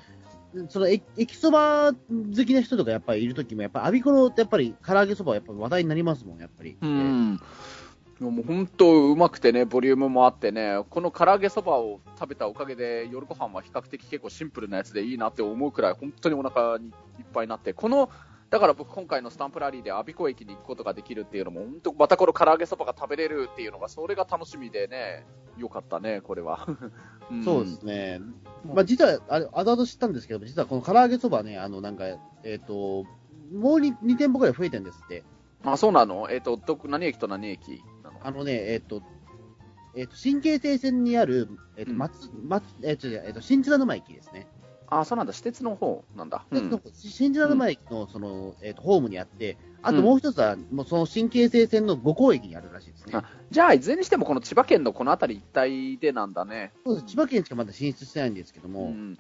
[0.69, 6.73] その、駅そば好きな人とかやっぱりいるときも、やっぱり、アビコの、やっぱり、唐揚げそばはやっぱ話題になりますもん、やっぱり。
[6.73, 7.41] うえーん。
[8.21, 16.93] もう本当うまくてね、ボリュームもあってね、この唐揚げそばを食べたおかげで、夜ご飯は比較的結構シンプルなやつでいいなって思うくらい、本当にお腹にいっ
[17.33, 18.11] ぱいになって、この、
[18.53, 25.25] だから僕今回のスタンプラリーで我孫子駅に行くことができるっていうのも、本当またこの唐揚げそばが食べれるっていうのが、それが楽しみでね、
[25.57, 26.69] よかったね、これは。
[27.33, 28.21] んそうですね。
[28.67, 32.05] まあ、実は、あれ、あだと知ったんですけど、実はこの唐揚げそばね、あの、なんか、
[32.45, 33.05] えっ、と、
[33.55, 35.25] もう 2, 2店舗ぐらい増えてるんですって。
[35.65, 36.29] あ、そうなの？
[36.31, 38.21] えっ、と、どこ、何駅と何駅なの？
[38.23, 39.03] あのね、えっ、と、
[39.97, 41.49] えっ、と、神経西線にある、
[41.79, 44.47] えっ、と、うん松、松、えっ、と、えっ、と、新津田沼駅ですね。
[45.01, 46.45] あ、そうなんだ、私鉄の方なんだ。
[46.51, 46.83] うん。
[46.95, 53.13] 新津田沼駅の、その、えっ、と、ホームにあって、あともう一つは、もうその神経西線の五甲駅にあるらしいですね。
[53.15, 56.73] あじゃあ、いずれにしてもこの千葉県のこの辺り一帯でなんだね。
[56.85, 59.19] そうです千葉県しかまだ進出してないんですけども、うん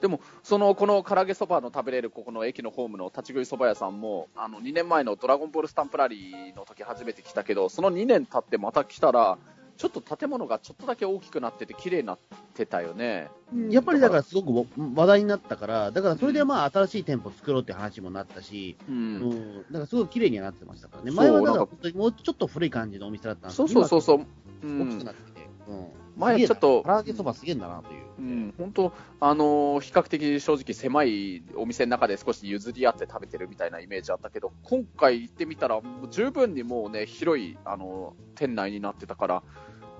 [0.00, 9.38] でも、そのこの唐揚げそばの食べれるここの駅のホームの立ち食いそば屋さんも、あの2年前のドラゴンボールスタンプラリーの時初めて来たけど、その2年経ってまた来たら、
[9.78, 12.18] ちょっと建物がちょっとだけ大きくなってて、綺麗になっ
[12.52, 13.30] てたよね。
[13.70, 19.56] やっぱりだからすごく話題になったから、だからそれでまあ新しい店舗作ろうって話もなったし、ううん、ん。
[19.70, 21.12] だからすごい綺麗にはなってましたからね。
[21.12, 24.18] そう前はだから本当にもうちょっと古い感じのお店だったんですそうそうそうそう。
[24.18, 24.24] う
[24.64, 25.86] 今大きくんなってて、うん。
[26.18, 28.08] 前ちょっと唐揚げそばすげえんだなという。
[28.18, 39.42] うん、本当、あのー比較的正直狭いお店の中で少し譲り合って食べてるみたいなイメージあったけど、今回行ってみたら、十分にもうね、広い、あのー店内になってたから、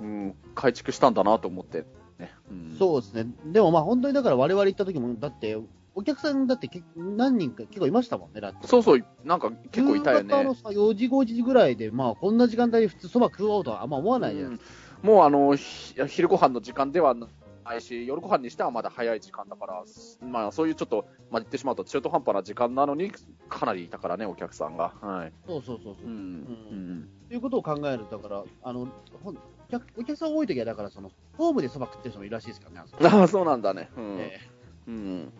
[0.01, 1.85] うん、改築したんだなと思って、
[2.19, 2.33] ね。
[2.51, 3.27] うん、そうですね。
[3.47, 5.57] でもまあ本当にだから我々行った時も、だって、
[5.95, 8.67] お客さんだって結何人か結構いましたもんね、だって。
[8.67, 10.55] そうそう、なんか結構いたよね夕方の。
[10.55, 14.75] さ、4時5時ぐらいで、まあこんな時間帯で普通そば食おうとはあんま思わないじゃないですか。
[14.83, 17.29] うんもうあのひ昼ご飯の時間ではな
[17.75, 19.85] いし、夜ご飯にしてはまだ早い時間だから、
[20.27, 23.13] まあそういうちょっと、まあ、言ってしまうと中途半端な時間なのに、
[23.49, 24.95] かなりいたからね、お客さんが。
[25.01, 25.33] はい。
[25.47, 26.07] そうそうそうそう。
[26.07, 26.13] うん。
[26.13, 27.09] ううんん。
[27.29, 28.89] ということを考えると、だから、あの、
[29.23, 33.91] ほんお客お客さん多い時は、だからその、ホームでそば食ってる人もいるらしいですからね、あそうなんだね。
[33.97, 34.19] うん。
[34.19, 34.41] ええ
[34.89, 35.33] うん。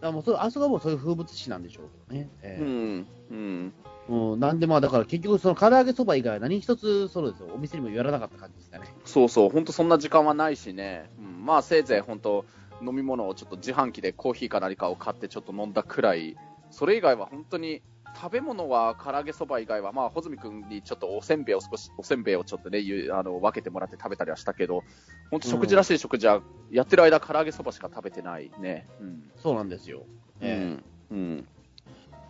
[0.00, 2.30] だもうそれあそこはもうそういう風物詩なんでしょうけどね。
[2.42, 3.06] ええうん。
[3.30, 3.74] うん。
[4.08, 8.86] うん、なんでまあ、だから結局、その唐揚げそば以外は何一つ、そうですよ、お店にもやらなかった感じですかね。
[9.04, 11.10] そうそう、本当そんな時間はないしね。
[11.18, 12.46] うん、まあせいぜい本当
[12.82, 16.36] 飲み物をちょっと自販機でコーヒーか何かを買ってちょっと飲んだくらい、
[16.70, 17.82] それ以外は本当に
[18.20, 24.84] 食べ物は唐揚げそば以外は、まあ、穂積君にちょっとおせんべいを少し、おせんべいをちょっとね、ゆあの分けてもらって食べたりはしたけど、
[25.30, 26.40] 本当食事らしい食事は、
[26.70, 28.86] やってる間、唐揚げそばしか食べてないね。
[29.00, 29.32] うん。
[29.36, 30.06] そうなんですよ。
[30.40, 30.80] え
[31.10, 31.16] うん。
[31.16, 31.48] うん。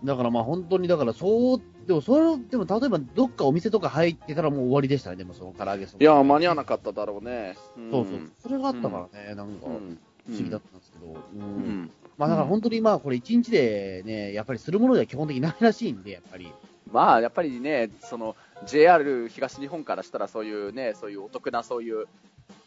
[0.03, 6.03] えだからまあ本当に、だからそう、でもそれ、でも例えばどっかお店とか入ってたらもう終わりでしたね、でもその唐揚げそば。
[6.03, 7.57] いや、間に合わなかっただろうね。
[7.79, 8.31] んそうそう。
[8.43, 9.99] それがあったからね、なんかうん。
[10.27, 11.07] 不思議だったんですけど。
[11.07, 11.91] うんうん。
[12.19, 16.51] まあだから本当にまあこれ一日でね、やっぱりするものでは基本的にないらしいんで、やっぱり。
[16.93, 22.07] まあ、やっぱりね、その、JR 東日本からしたらそういうね、そういうお得なそういう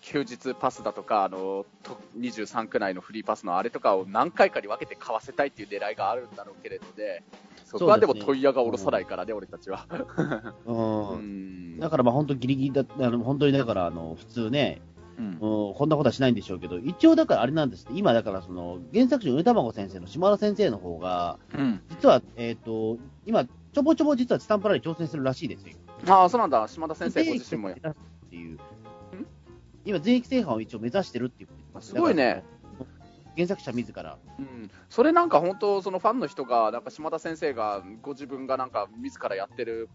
[0.01, 7.23] 休日パスだとか、あの、と23区内のフリーパスのあれとかを何回かに分けて買わせたいっていう狙いがあるんだろうけれどね、
[7.65, 9.85] そこはでも問屋が下ろさないからね、俺たちは。
[10.65, 11.09] うん。
[11.09, 14.81] うんだからまあ本当ギリギリだ、あの本当にだからあの普通ね、
[15.17, 21.81] うんうん、こんなことはしないんでしょうけど、一応だからあれなんですって、今だからその原作者の上卵先生の島田先生の方が、うん。
[21.89, 25.75] 実は、えっ、と、今、ちょぼちょぼ実はスタンプラリー挑戦するらしいですよ。
[26.07, 26.67] ああ、そうなんだ。
[26.67, 27.69] 島田先生ご自身も。
[27.69, 28.59] っていう。
[29.85, 32.43] 今、全域制覇を一応目指してるっていうことですすごいね。
[33.35, 34.17] 原作者自ら。
[34.37, 39.87] うん、それなんか本当、そのファンの人が、なんか島田先生が、ご自分がなんか自らやってる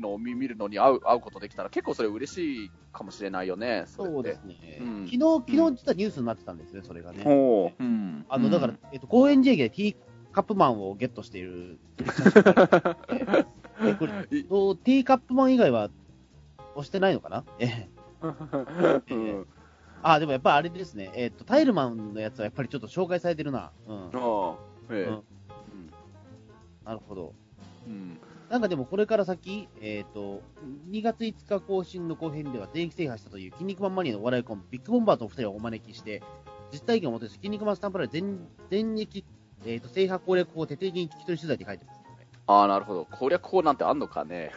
[0.00, 4.78] のを見見るのに会う会うことできたら、結構それ嬉しいかもしれないよね、そうですね。
[4.80, 7.22] うん昨日、昨日実はニュースになってたんですね、それがね。
[7.22, 7.82] ほう。
[7.82, 8.26] うん。
[8.28, 9.96] あの、だから、えっと、高円寺駅でティー
[10.38, 11.80] カップマンをゲットしている。
[11.98, 12.04] え
[13.94, 15.90] これティーカップマン以外は
[16.76, 17.44] 押してないのかな？
[17.58, 17.88] え
[18.22, 18.24] え
[19.10, 19.46] うん。
[20.00, 21.10] あ、でもやっぱりあれですね。
[21.16, 23.72] えっと、タイルマンのやつはやっぱりちょっと紹介されてるな。
[23.88, 23.96] うん。
[23.96, 24.54] ああ、
[24.90, 25.22] ええうん
[26.84, 27.34] なるほど。
[27.88, 28.16] うん。
[28.48, 30.40] なんかでもこれから先、えっ、と、
[30.88, 36.22] 2月5日更新の後編では全域制覇したという筋肉マンマニアのお笑いコンビ、ビッグボンバーとお二人をお招きして、
[36.72, 38.38] 実体験をもとに筋肉マンスタンプラリー全
[38.70, 39.24] 全域、
[39.68, 42.04] えっ、と、制覇攻略法を徹底的に聞き取り取材って書いてます、ね。
[42.46, 43.04] ああ、なるほど。
[43.04, 44.50] 攻略法なんてあんのかね。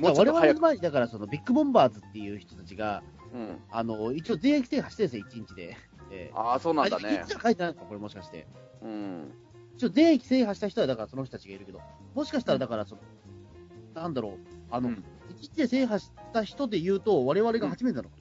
[0.00, 0.24] もう我。
[0.24, 3.02] 々の前に、だからそのビッグボンバーズっていう人たちが、
[3.32, 3.58] うん。
[3.70, 5.76] あの、一応全域制覇してるんですよ、1日で。
[6.12, 7.26] えーああ、そうなんだあねい。
[7.26, 8.46] つ書いてないのか、これもしかして。
[8.82, 9.32] うん。
[9.76, 11.80] 一応全域制覇した人は、だからその人たちがいるけど、
[12.14, 13.00] もしかしたらだからその、
[13.94, 14.32] なんだろう、
[14.70, 18.16] あの、うん一日で制覇した人で言うと、我々が初めてなのか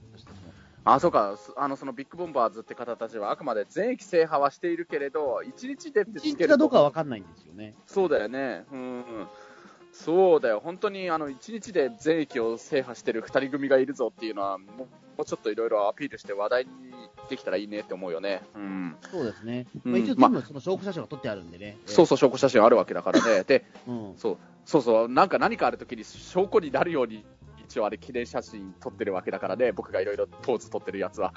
[0.93, 1.35] あ、そうか。
[1.37, 7.75] すあの、そのビッグボンバーズって方たちは、あくまで全域制覇はしているけれど、一日でって一日かどうかは分かんないんですよね。
[7.85, 8.65] そうだよね。
[8.71, 9.27] うん。
[9.91, 10.59] そうだよ。
[10.63, 14.87] 本当に、あの、一日で全域を制覇してる二人組がいるぞっていうのは、もう
[15.19, 16.71] もうちょっといろいろアピールして話題に
[17.29, 18.41] できたらいいねって思うよね。
[18.55, 18.95] うん。
[19.11, 19.67] そうですね。
[19.83, 21.77] うんまあ、一応全部その証拠写真が撮ってあるんでね。
[21.85, 23.43] そうそう、証拠写真あるわけだからね。
[23.43, 23.91] で、う。
[23.91, 24.15] うん。
[24.15, 27.25] そう、そうそう、なんか何かあるときに証拠になるように、
[27.69, 31.35] 一応あれ記念写真撮ってるわけだからね、僕がいろいろポーズ撮ってるやつは。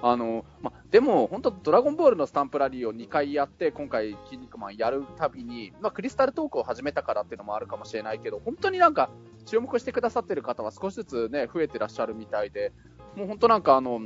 [0.00, 9.10] あの、ま、でも、本当ドラゴンボールのスタンプラリーを2回やって、今回、筋肉マンやるたびに、まあ、クリスタルトークを始めたからっていうのもあるかもしれないけど、本当になんか、
[9.44, 12.72] 注目してくださってる方は少しずつね、増えてらっしゃるみたいで、
[13.16, 14.00] もう本当なんかあの、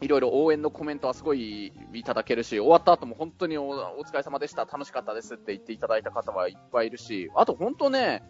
[0.00, 8.22] いろいろ応援のコメントはすごいいただけるし、終わった後も本当におお疲れ様でした、楽しかったですって言っていただいた方はいっぱいいるし、あと本当ね、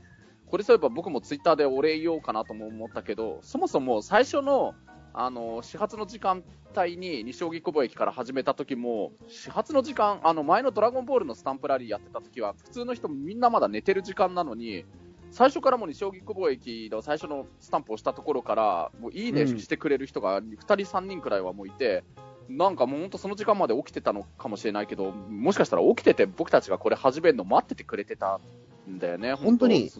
[0.50, 4.74] これそういえば僕もツイッターでお礼言おうかなとも思ったけど、そもそも最初の、
[5.12, 6.42] あの、始発の時間
[6.76, 14.84] 帯に西荻窪駅から始めた時も、始発の時間、あの前のドラゴンボールのスタンプラリーやってた時は、普通の人みんなまだ寝てる時間なのに、
[15.30, 22.04] 最初からもう西荻窪駅の最初のスタンプをしたところから、もういいねしてくれる人が2人、3人くらいはもういて、
[22.48, 28.40] なんかもう本当その時間まで起きてたのかもしれないけど、もしかしたら起きてて僕たちがこれ始めるの待っててくれてた
[28.88, 29.90] んだよね、本当に？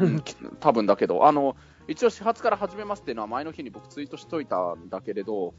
[0.00, 0.22] うん
[0.60, 5.54] 多分だけど、あの、一応始発から始めますっていうのは前の日に僕ツイートしといたんだけれど、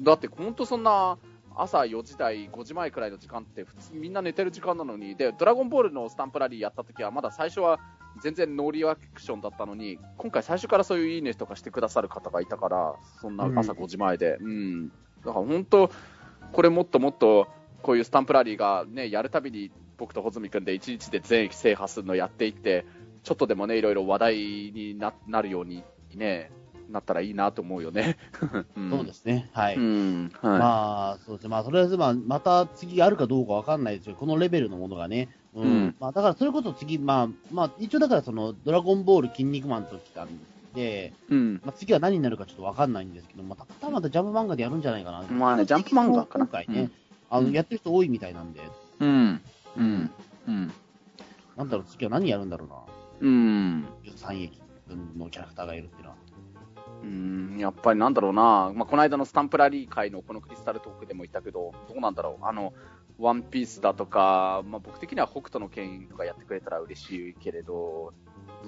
[0.00, 1.18] だって本当そんな
[1.56, 7.78] 朝4時台、5時前くらいの時間って普通みんな寝てる時間なのに、で、ドラゴンボールのスタンプラリーやった時はまだ最初は
[8.22, 14.38] 全然ノーリアクションだったのに、今回最初からそういういいねとかしてくださる方がいたから、そんな朝5時前で。
[14.40, 14.88] うん。
[14.88, 15.90] だから本当、
[16.52, 17.48] これもっともっと、
[17.82, 19.72] こういうスタンプラリーがね、やるたびに
[20.02, 22.84] 僕と穂積君で1日で全域制覇するのやっていって、
[23.22, 25.84] ちょっとでもね、いろいろ話題にななるように
[26.16, 26.50] ね、
[26.90, 28.16] なったらいいなと思うよね。
[28.76, 29.48] んそうですね。
[29.52, 29.76] はい。
[29.76, 30.32] うん。
[30.42, 30.58] はい。
[30.58, 31.50] まあ、そうですね。
[31.50, 34.16] まあ、とりあえず、まあ、また次あるかどうかわかんないですよ。
[34.16, 35.28] このレベルのものがね。
[35.54, 35.62] うん。
[35.62, 40.28] うんまあ、だから、それこそ次、まあ、まあ、一応だから、その、ドラゴンボール筋肉マンと来たん
[40.74, 41.60] で、うん。
[41.64, 45.22] まあ、次は何になるかちょっとわかんないんですけど、また、多分またジャンプ漫画でやるんじゃないかな。
[45.30, 46.92] まあねジャンプ漫画かな今回ね、うん
[47.30, 48.60] あの、うんやってる人多いみたいなんで、
[49.00, 49.40] うん。
[49.76, 50.10] うん。
[50.48, 50.72] うん。
[51.56, 52.76] なんだろう、次は何やるんだろうな。
[53.20, 53.86] うん。
[54.04, 56.16] 13駅分のキャラクターがいるっていうのは。
[57.02, 62.72] うん、やっぱりなんだろうな、まあ、この間のスタンプラリー会のこのクリスタルトークでも言ったけど、どうなんだろう、あの、
[63.18, 68.12] ワンピースだとか、まあ、僕的には北斗の拳とかやってくれたら嬉しいけれど、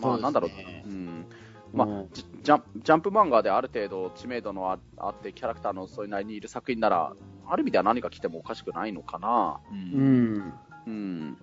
[0.00, 1.26] まあ、なんだろう、ううん。
[1.72, 7.12] まあ、ジジャンジャンプ漫画である程度知名度のああって、キャラクターのそれなりにいる作品なら、
[7.46, 9.60] ある意味では何が来てもおかしくないのかな。
[9.70, 9.74] う。
[9.74, 10.54] うんん。
[10.86, 11.38] うん。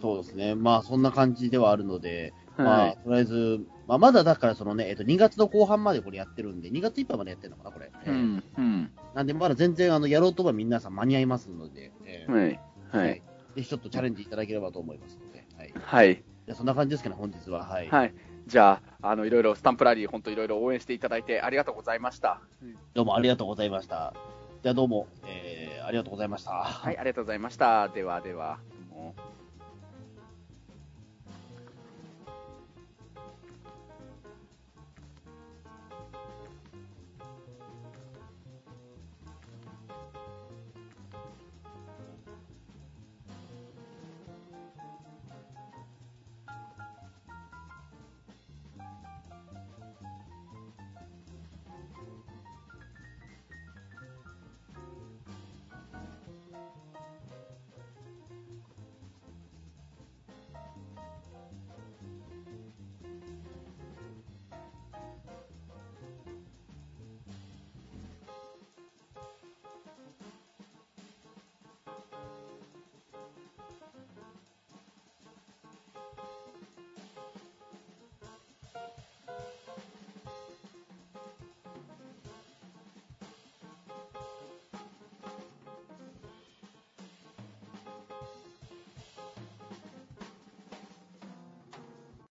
[0.00, 0.54] そうですね。
[0.54, 2.98] まあ、そんな感じではあるので、まあ、はい。
[3.04, 7.90] とりあえず、まあ、まだだからそのね、えっ、と、2月の後半までこれやってるんで、2月いっぱいまでやってるのかな、これ。
[8.04, 8.44] えーうん。
[8.58, 8.90] うん。
[9.14, 12.60] なんで、まだ全然、あの、やろうとは皆さん間に合いますので、えーはい。
[12.90, 13.22] はい。
[13.54, 15.72] ぜひちょっとチャレンジいただければと思いますので、はい。
[15.74, 16.24] はい。
[16.46, 17.64] じゃあそんな感じですかね、本日は。
[17.64, 17.88] はい。
[17.88, 18.14] はい。
[18.46, 22.40] じゃあ、あの、いろいろスタンプラリー、本当いろいろ応援していただいてありがとうございました。
[22.94, 24.14] どうもありがとうございました。
[24.62, 26.50] じゃあどうも、えー、ありがとうございました。
[26.52, 27.88] はい、ありがとうございました。
[27.88, 28.58] ではでは。